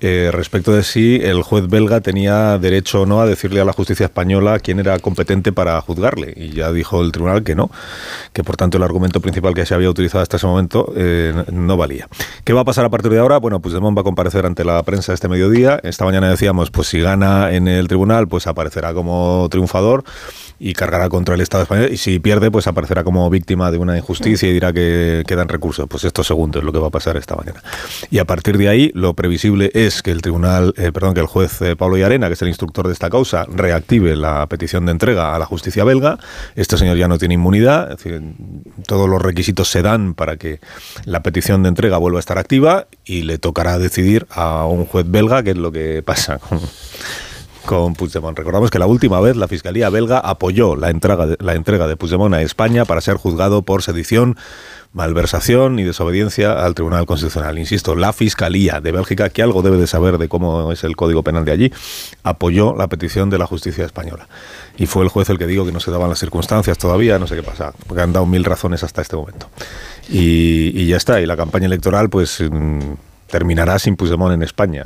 [0.00, 3.72] eh, respecto de si el juez belga tenía derecho o no a decirle a la
[3.72, 6.32] justicia española quién era competente para juzgarle.
[6.34, 7.70] Y ya dijo el tribunal que no,
[8.32, 11.76] que por tanto el argumento principal que se había utilizado hasta ese momento eh, no
[11.76, 12.08] valía.
[12.42, 13.38] ¿Qué va a pasar a partir de ahora?
[13.38, 15.78] Bueno, Puigdemont va a comparecer ante la prensa este mediodía.
[15.84, 20.02] Esta mañana decíamos, pues si gana en el tribunal, pues aparecerá como triunfador
[20.64, 21.88] y cargará contra el Estado español.
[21.90, 25.88] Y si pierde, pues aparecerá como víctima de una injusticia y dirá que quedan recursos.
[25.88, 27.60] Pues esto segundo es lo que va a pasar esta mañana.
[28.12, 31.26] Y a partir de ahí, lo previsible es que el tribunal, eh, perdón, que el
[31.26, 34.92] juez eh, Pablo Yarena, que es el instructor de esta causa, reactive la petición de
[34.92, 36.20] entrega a la justicia belga.
[36.54, 38.22] Este señor ya no tiene inmunidad, es decir,
[38.86, 40.60] todos los requisitos se dan para que
[41.04, 45.10] la petición de entrega vuelva a estar activa y le tocará decidir a un juez
[45.10, 46.38] belga qué es lo que pasa
[47.64, 48.36] con Puigdemont.
[48.36, 51.96] Recordamos que la última vez la Fiscalía belga apoyó la entrega de, la entrega de
[51.96, 54.36] Puigdemont a España para ser juzgado por sedición,
[54.92, 57.58] malversación y desobediencia al Tribunal Constitucional.
[57.58, 61.22] Insisto, la Fiscalía de Bélgica, que algo debe de saber de cómo es el Código
[61.22, 61.72] Penal de allí,
[62.22, 64.28] apoyó la petición de la justicia española.
[64.76, 67.26] Y fue el juez el que dijo que no se daban las circunstancias todavía, no
[67.26, 69.48] sé qué pasa, porque han dado mil razones hasta este momento.
[70.08, 72.40] Y, ya está, y la campaña electoral, pues...
[72.40, 72.94] Mmm,
[73.32, 74.84] terminará sin Puigdemont en España.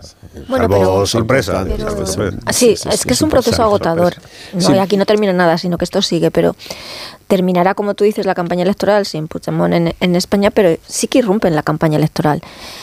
[0.48, 1.64] Bueno, salvo pero- sorpresa.
[1.64, 2.52] pero- salvo sorpresa.
[2.52, 4.14] Sí, es que es un proceso agotador.
[4.52, 4.72] No, Sí.
[4.72, 6.54] y aquí no termina nada, sino que esto sigue, pero
[7.26, 11.18] terminará, como tú dices, la campaña electoral sin Puigdemont en, en España, pero sí que
[11.18, 12.40] irrumpe en la campaña electoral,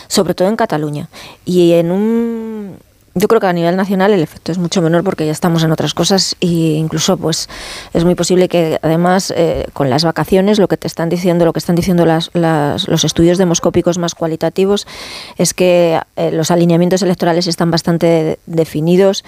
[0.09, 1.07] sobre todo en Cataluña.
[1.45, 2.77] Y en un...
[3.15, 5.71] Yo creo que a nivel nacional el efecto es mucho menor porque ya estamos en
[5.71, 7.47] otras cosas e incluso pues
[7.93, 11.53] es muy posible que además eh, con las vacaciones lo que te están diciendo, lo
[11.53, 14.87] que están diciendo las, las- los estudios demoscópicos más cualitativos
[15.37, 19.23] es que eh, los alineamientos electorales están bastante de- definidos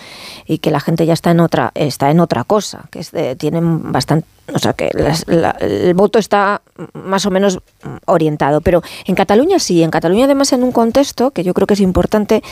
[0.48, 3.36] y que la gente ya está en otra está en otra cosa, que es de-
[3.36, 6.62] tienen bastante o sea que las- la- el voto está
[6.94, 7.60] más o menos
[8.06, 8.62] orientado.
[8.62, 11.80] Pero en Cataluña sí, en Cataluña además en un contexto que yo creo que es
[11.82, 12.44] importante,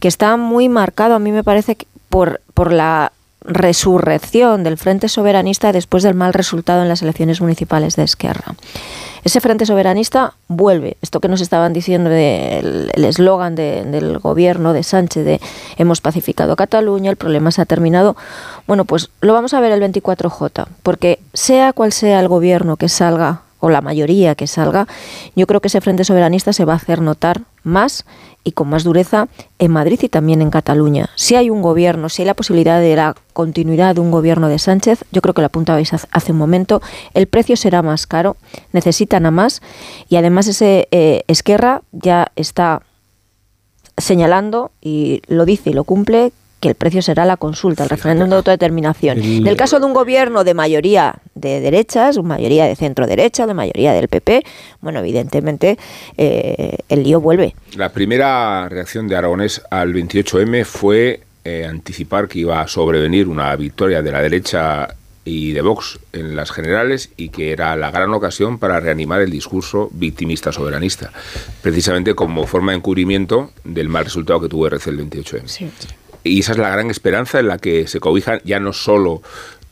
[0.00, 1.76] que está muy marcado, a mí me parece,
[2.08, 3.12] por, por la
[3.44, 8.54] resurrección del Frente Soberanista después del mal resultado en las elecciones municipales de Esquerra.
[9.24, 14.72] Ese Frente Soberanista vuelve, esto que nos estaban diciendo del el eslogan de- del gobierno
[14.72, 15.40] de Sánchez de
[15.76, 18.16] hemos pacificado Cataluña, el problema se ha terminado.
[18.66, 22.88] Bueno, pues lo vamos a ver el 24J, porque sea cual sea el gobierno que
[22.88, 24.88] salga o la mayoría que salga,
[25.36, 28.04] yo creo que ese frente soberanista se va a hacer notar más
[28.42, 29.28] y con más dureza
[29.60, 31.10] en Madrid y también en Cataluña.
[31.14, 34.58] Si hay un gobierno, si hay la posibilidad de la continuidad de un gobierno de
[34.58, 36.82] Sánchez, yo creo que lo apuntabais hace un momento,
[37.14, 38.36] el precio será más caro,
[38.72, 39.62] necesitan a más
[40.08, 42.82] y además ese eh, Esquerra ya está
[43.96, 46.32] señalando y lo dice y lo cumple
[46.62, 49.18] que el precio será la consulta, el referéndum de autodeterminación.
[49.18, 53.52] en el caso de un gobierno de mayoría de derechas, mayoría de centro derecha, de
[53.52, 54.44] mayoría del PP,
[54.80, 55.76] bueno, evidentemente
[56.16, 57.56] eh, el lío vuelve.
[57.74, 63.56] La primera reacción de Aragonés al 28M fue eh, anticipar que iba a sobrevenir una
[63.56, 64.94] victoria de la derecha
[65.24, 69.30] y de Vox en las generales y que era la gran ocasión para reanimar el
[69.30, 71.10] discurso victimista soberanista,
[71.60, 75.46] precisamente como forma de encubrimiento del mal resultado que tuvo RC el 28M.
[75.46, 75.68] Sí.
[76.24, 79.22] Y esa es la gran esperanza en la que se cobijan ya no solo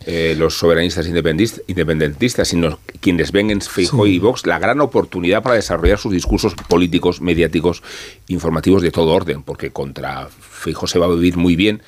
[0.07, 5.57] eh, los soberanistas independentistas, sino quienes ven en Feijóo y Vox la gran oportunidad para
[5.57, 7.83] desarrollar sus discursos políticos, mediáticos,
[8.29, 11.83] informativos de todo orden, porque contra Feijóo se va a vivir muy bien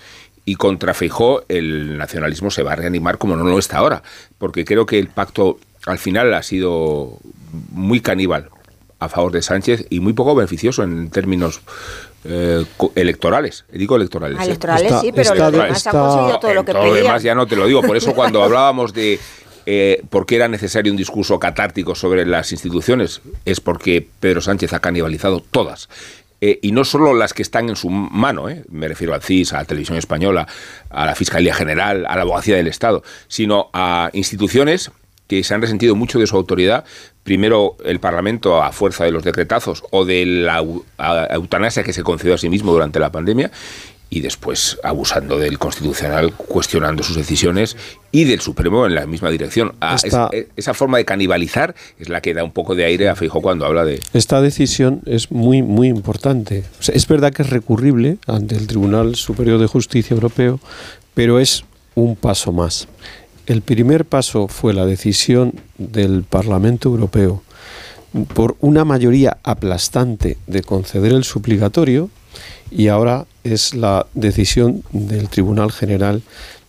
[0.45, 4.03] y contra Feijóo el nacionalismo se va a reanimar como no lo está ahora,
[4.37, 7.19] porque creo que el pacto al final ha sido
[7.71, 8.51] muy caníbal
[8.99, 11.63] a favor de Sánchez y muy poco beneficioso en términos
[12.25, 12.65] eh,
[12.95, 13.65] electorales.
[13.73, 14.39] Digo electorales.
[14.41, 17.47] Ah, electorales sí, pero los demás han conseguido todo lo que todo demás ya no
[17.47, 17.83] te lo digo.
[17.83, 19.19] Por eso cuando hablábamos de
[19.67, 24.73] eh, por qué era necesario un discurso catártico sobre las instituciones, es porque Pedro Sánchez
[24.73, 25.89] ha canibalizado todas.
[26.41, 29.59] Eh, y no solo las que están en su mano, me refiero al CIS, a
[29.59, 30.49] la Televisión Española,
[30.91, 34.91] a la Fiscalía General, a la Abogacía del Estado, sino a instituciones
[35.33, 36.85] que se han resentido mucho de su autoridad,
[37.23, 40.63] primero el Parlamento a fuerza de los decretazos o de la
[41.31, 43.51] eutanasia que se concedió a sí mismo durante la pandemia,
[44.11, 47.79] y después abusando del Constitucional, cuestionando sus decisiones
[48.11, 49.73] y del Supremo en la misma dirección.
[49.81, 49.97] Ah,
[50.33, 53.41] eh, esa forma de canibalizar es la que da un poco de aire a Feijóo
[53.41, 54.03] cuando habla de...
[54.13, 56.65] Esta decisión es muy, muy importante.
[56.93, 60.61] es verdad que es recurrible ante el Tribunal Superior de Justicia Europeo,
[61.15, 61.65] pero es
[61.95, 62.89] un paso más.
[63.53, 67.43] El primer paso fue la decisión del Parlamento Europeo
[68.33, 72.09] por una mayoría aplastante de conceder el suplicatorio
[72.71, 76.23] y ahora es la decisión del Tribunal General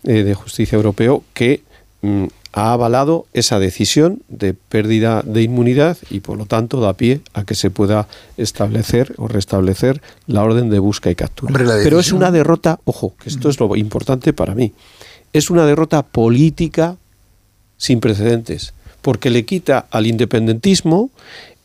[0.04, 1.64] eh, de Justicia Europeo que
[2.02, 7.22] mm, ha avalado esa decisión de pérdida de inmunidad y por lo tanto da pie
[7.34, 11.54] a que se pueda establecer o restablecer la orden de busca y captura.
[11.56, 14.74] Pero es una derrota, ojo, que esto es lo importante para mí,
[15.34, 16.96] es una derrota política
[17.78, 21.10] sin precedentes, porque le quita al independentismo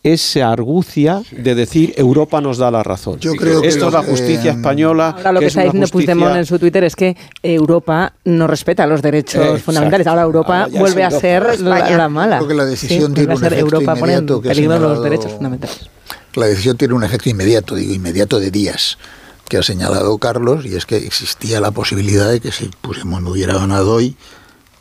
[0.03, 3.19] esa argucia de decir Europa nos da la razón.
[3.21, 5.15] Yo creo que Esto es la justicia española.
[5.17, 9.03] Ahora lo que, está diciendo Puigdemont en su Twitter es que Europa no respeta los
[9.03, 10.07] derechos fundamentales.
[10.07, 12.39] Ahora Europa vuelve a ser la, mala.
[12.39, 15.91] Creo que la decisión tiene un efecto Europa inmediato que los derechos fundamentales.
[16.35, 18.97] La decisión tiene un efecto inmediato, digo inmediato de días
[19.49, 23.55] que ha señalado Carlos, y es que existía la posibilidad de que si Puigdemont hubiera
[23.55, 24.17] ganado hoy,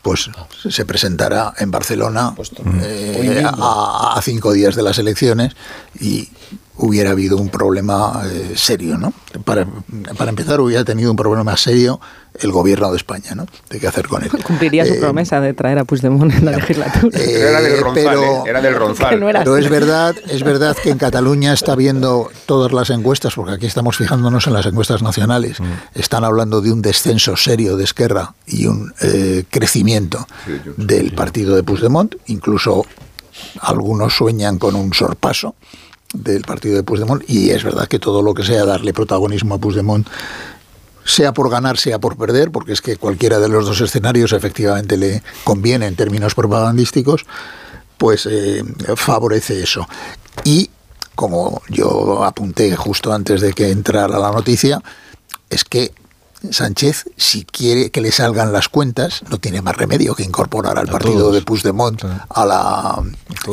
[0.02, 0.30] pues
[0.70, 2.34] se presentará en Barcelona
[2.82, 5.56] eh, a, cinco días de las elecciones
[6.00, 6.30] y
[6.78, 9.14] hubiera habido un problema eh, serio, ¿no?
[9.44, 9.68] Para,
[10.18, 12.00] para, empezar, hubiera tenido un problema serio
[12.40, 13.48] el gobierno de España, ¿no?
[13.70, 14.30] De qué hacer con él.
[14.44, 17.20] Cumpliría su eh, promesa de traer a Puigdemont en la legislatura.
[17.20, 19.20] era del Ronzal, pero, era del Ronzal.
[19.20, 23.66] pero es verdad, es verdad que en Cataluña está viendo todas las encuestas, porque aquí
[23.66, 26.00] estamos fijándonos en las encuestas nacionales, mm.
[26.00, 28.94] están hablando de un descenso serio de Esquerra y un
[29.50, 30.28] crecimiento
[30.78, 32.86] del partido de Puigdemont, incluso
[33.62, 35.56] algunos sueñan con un sorpaso
[36.14, 39.58] del partido de Puigdemont y es verdad que todo lo que sea darle protagonismo a
[39.58, 40.08] Puigdemont
[41.04, 44.98] sea por ganar, sea por perder, porque es que cualquiera de los dos escenarios efectivamente
[44.98, 47.26] le conviene en términos propagandísticos,
[47.98, 48.62] pues eh,
[48.96, 49.88] favorece eso.
[50.44, 50.70] Y
[51.16, 54.82] como yo apunté justo antes de que entrara la noticia,
[55.50, 55.94] es que
[56.52, 60.88] Sánchez, si quiere que le salgan las cuentas, no tiene más remedio que incorporar al
[60.88, 63.04] partido de Puigdemont a la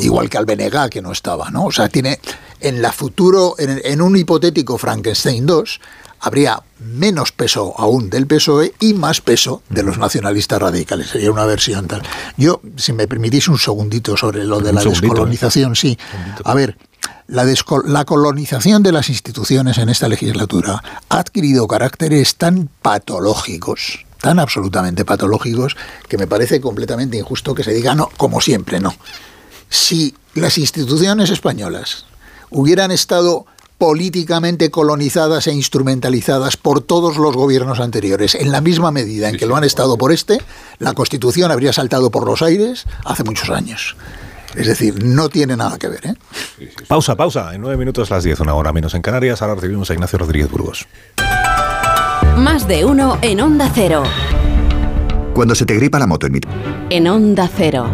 [0.00, 1.64] igual que al Benega que no estaba, ¿no?
[1.66, 2.20] O sea, tiene
[2.60, 5.80] en la futuro en, un hipotético Frankenstein 2
[6.20, 11.08] habría menos peso aún del PSOE y más peso de los nacionalistas radicales.
[11.08, 12.02] Sería una versión tal.
[12.36, 15.76] Yo, si me permitís un segundito sobre lo de la descolonización, ¿eh?
[15.76, 15.98] sí.
[16.44, 16.78] A ver,
[17.26, 25.04] la, colonización de las instituciones en esta legislatura ha adquirido caracteres tan patológicos, tan absolutamente
[25.04, 25.76] patológicos,
[26.08, 28.94] que me parece completamente injusto que se diga no, como siempre, no.
[29.68, 32.06] Si las instituciones españolas
[32.50, 33.46] hubieran estado
[33.78, 39.46] políticamente colonizadas e instrumentalizadas por todos los gobiernos anteriores, en la misma medida en que
[39.46, 40.40] lo han estado por este,
[40.78, 43.96] la Constitución habría saltado por los aires hace muchos años.
[44.56, 46.06] Es decir, no tiene nada que ver.
[46.06, 46.14] ¿eh?
[46.86, 47.54] Pausa, pausa.
[47.54, 49.42] En nueve minutos las diez, una hora menos en Canarias.
[49.42, 50.86] Ahora recibimos a Ignacio Rodríguez Burgos.
[52.36, 54.02] Más de uno en Onda Cero.
[55.34, 56.40] Cuando se te gripa la moto en mi...
[56.90, 57.88] En Onda Cero.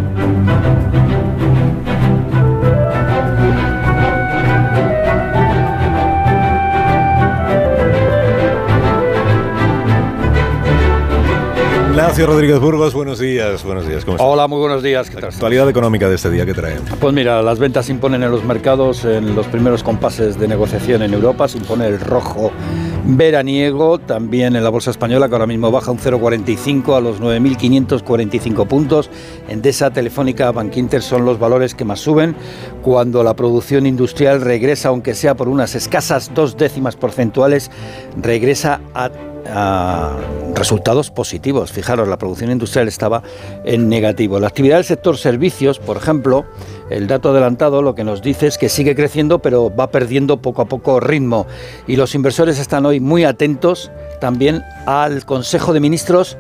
[11.91, 13.65] Ignacio Rodríguez Burgos, buenos días.
[13.65, 14.07] Buenos días.
[14.19, 15.11] Hola, muy buenos días.
[15.11, 15.31] ¿Qué tal?
[15.31, 16.77] Actualidad económica de este día, ¿qué trae?
[17.01, 21.03] Pues mira, las ventas se imponen en los mercados en los primeros compases de negociación
[21.03, 21.49] en Europa.
[21.49, 22.53] Se impone el rojo
[23.05, 28.69] veraniego, también en la bolsa española, que ahora mismo baja un 0,45 a los 9.545
[28.69, 29.11] puntos.
[29.49, 32.37] Endesa, Telefónica, Bankinter son los valores que más suben
[32.83, 37.69] cuando la producción industrial regresa, aunque sea por unas escasas dos décimas porcentuales,
[38.17, 39.11] regresa a
[40.55, 41.73] resultados positivos.
[41.73, 43.23] Fijaros, la producción industrial estaba
[43.65, 44.39] en negativo.
[44.39, 46.45] La actividad del sector servicios, por ejemplo,
[46.91, 50.62] el dato adelantado lo que nos dice es que sigue creciendo, pero va perdiendo poco
[50.62, 51.47] a poco ritmo.
[51.87, 53.91] Y los inversores están hoy muy atentos
[54.21, 56.37] también al Consejo de Ministros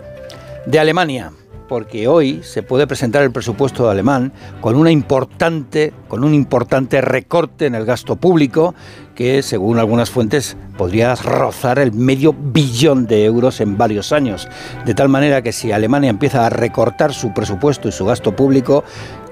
[0.66, 1.32] de Alemania
[1.70, 7.76] porque hoy se puede presentar el presupuesto alemán con importante, con un importante recorte en
[7.76, 8.74] el gasto público
[9.14, 14.48] que, según algunas fuentes, podría rozar el medio billón de euros en varios años.
[14.84, 18.82] De tal manera que si Alemania empieza a recortar su presupuesto y su gasto público,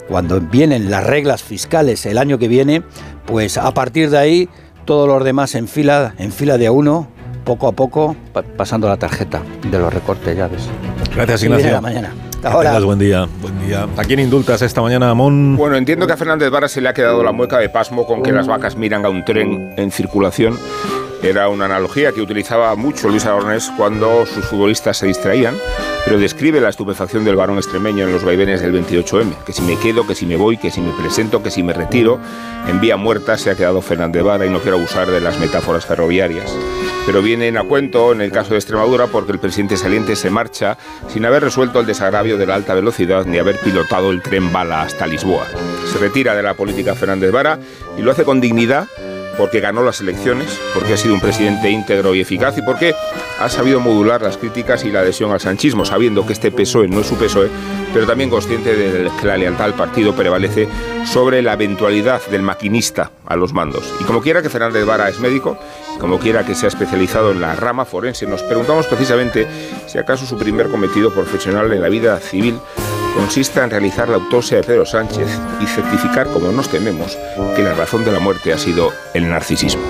[0.08, 2.84] cuando vienen las reglas fiscales el año que viene,
[3.26, 4.48] pues a partir de ahí
[4.84, 6.14] todos los demás en fila,
[6.56, 7.08] de a uno,
[7.44, 10.68] poco a poco, pa- pasando la tarjeta de los recortes, ya ves.
[11.18, 11.72] Gracias, Ignacio.
[11.72, 12.14] la mañana.
[12.44, 12.70] Ahora.
[12.70, 13.26] tengas buen día.
[13.42, 13.88] Buen día.
[13.96, 15.56] ¿A quién indultas esta mañana, Amón?
[15.56, 18.22] Bueno, entiendo que a Fernández Vara se le ha quedado la mueca de pasmo con
[18.22, 20.56] que las vacas miran a un tren en circulación.
[21.20, 25.56] Era una analogía que utilizaba mucho Luis Aragonés cuando sus futbolistas se distraían,
[26.04, 29.42] pero describe la estupefacción del varón extremeño en los vaivenes del 28M.
[29.44, 31.72] Que si me quedo, que si me voy, que si me presento, que si me
[31.72, 32.20] retiro.
[32.68, 35.84] En vía muerta se ha quedado Fernández Vara y no quiero abusar de las metáforas
[35.84, 36.54] ferroviarias.
[37.08, 40.76] Pero vienen a cuento en el caso de Extremadura porque el presidente saliente se marcha
[41.10, 44.82] sin haber resuelto el desagravio de la alta velocidad ni haber pilotado el tren bala
[44.82, 45.46] hasta Lisboa.
[45.90, 47.58] Se retira de la política Fernández Vara
[47.96, 48.88] y lo hace con dignidad
[49.38, 52.94] porque ganó las elecciones, porque ha sido un presidente íntegro y eficaz y porque
[53.40, 57.00] ha sabido modular las críticas y la adhesión al sanchismo, sabiendo que este PSOE no
[57.00, 57.48] es su PSOE,
[57.94, 60.68] pero también consciente de que la lealtad al partido prevalece
[61.06, 63.94] sobre la eventualidad del maquinista a los mandos.
[64.00, 65.56] Y como quiera que Fernández Vara es médico,
[65.98, 69.46] como quiera que sea especializado en la rama forense, nos preguntamos precisamente
[69.86, 72.58] si acaso su primer cometido profesional en la vida civil
[73.14, 75.28] consiste en realizar la autopsia de Pedro Sánchez
[75.60, 77.18] y certificar, como nos tememos,
[77.56, 79.82] que la razón de la muerte ha sido el narcisismo.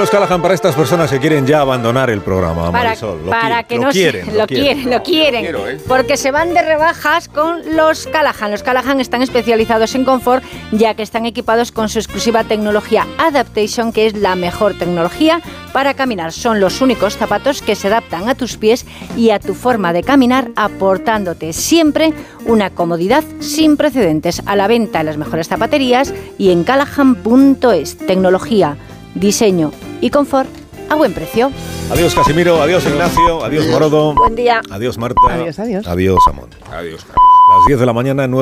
[0.00, 3.22] Unos Callahan para estas personas que quieren ya abandonar el programa, Para, Marisol.
[3.22, 5.78] Lo para que lo no quieren, lo quieren, lo quieren, Quiero, ¿eh?
[5.86, 8.50] porque se van de rebajas con los Callahan.
[8.50, 13.92] Los Callahan están especializados en confort, ya que están equipados con su exclusiva tecnología Adaptation,
[13.92, 15.42] que es la mejor tecnología
[15.74, 16.32] para caminar.
[16.32, 18.86] Son los únicos zapatos que se adaptan a tus pies
[19.18, 22.14] y a tu forma de caminar, aportándote siempre
[22.46, 24.40] una comodidad sin precedentes.
[24.46, 27.98] A la venta en las mejores zapaterías y en callahan.es.
[27.98, 28.78] Tecnología,
[29.14, 30.48] diseño y confort
[30.88, 31.50] a buen precio.
[31.90, 32.60] Adiós, Casimiro.
[32.62, 33.44] Adiós, Ignacio.
[33.44, 34.14] Adiós, Morodo.
[34.14, 34.60] Buen día.
[34.70, 35.20] Adiós, Marta.
[35.28, 35.86] Adiós, adiós.
[35.86, 36.48] Adiós, Amón.
[36.72, 38.28] Adiós, Las 10 de la mañana,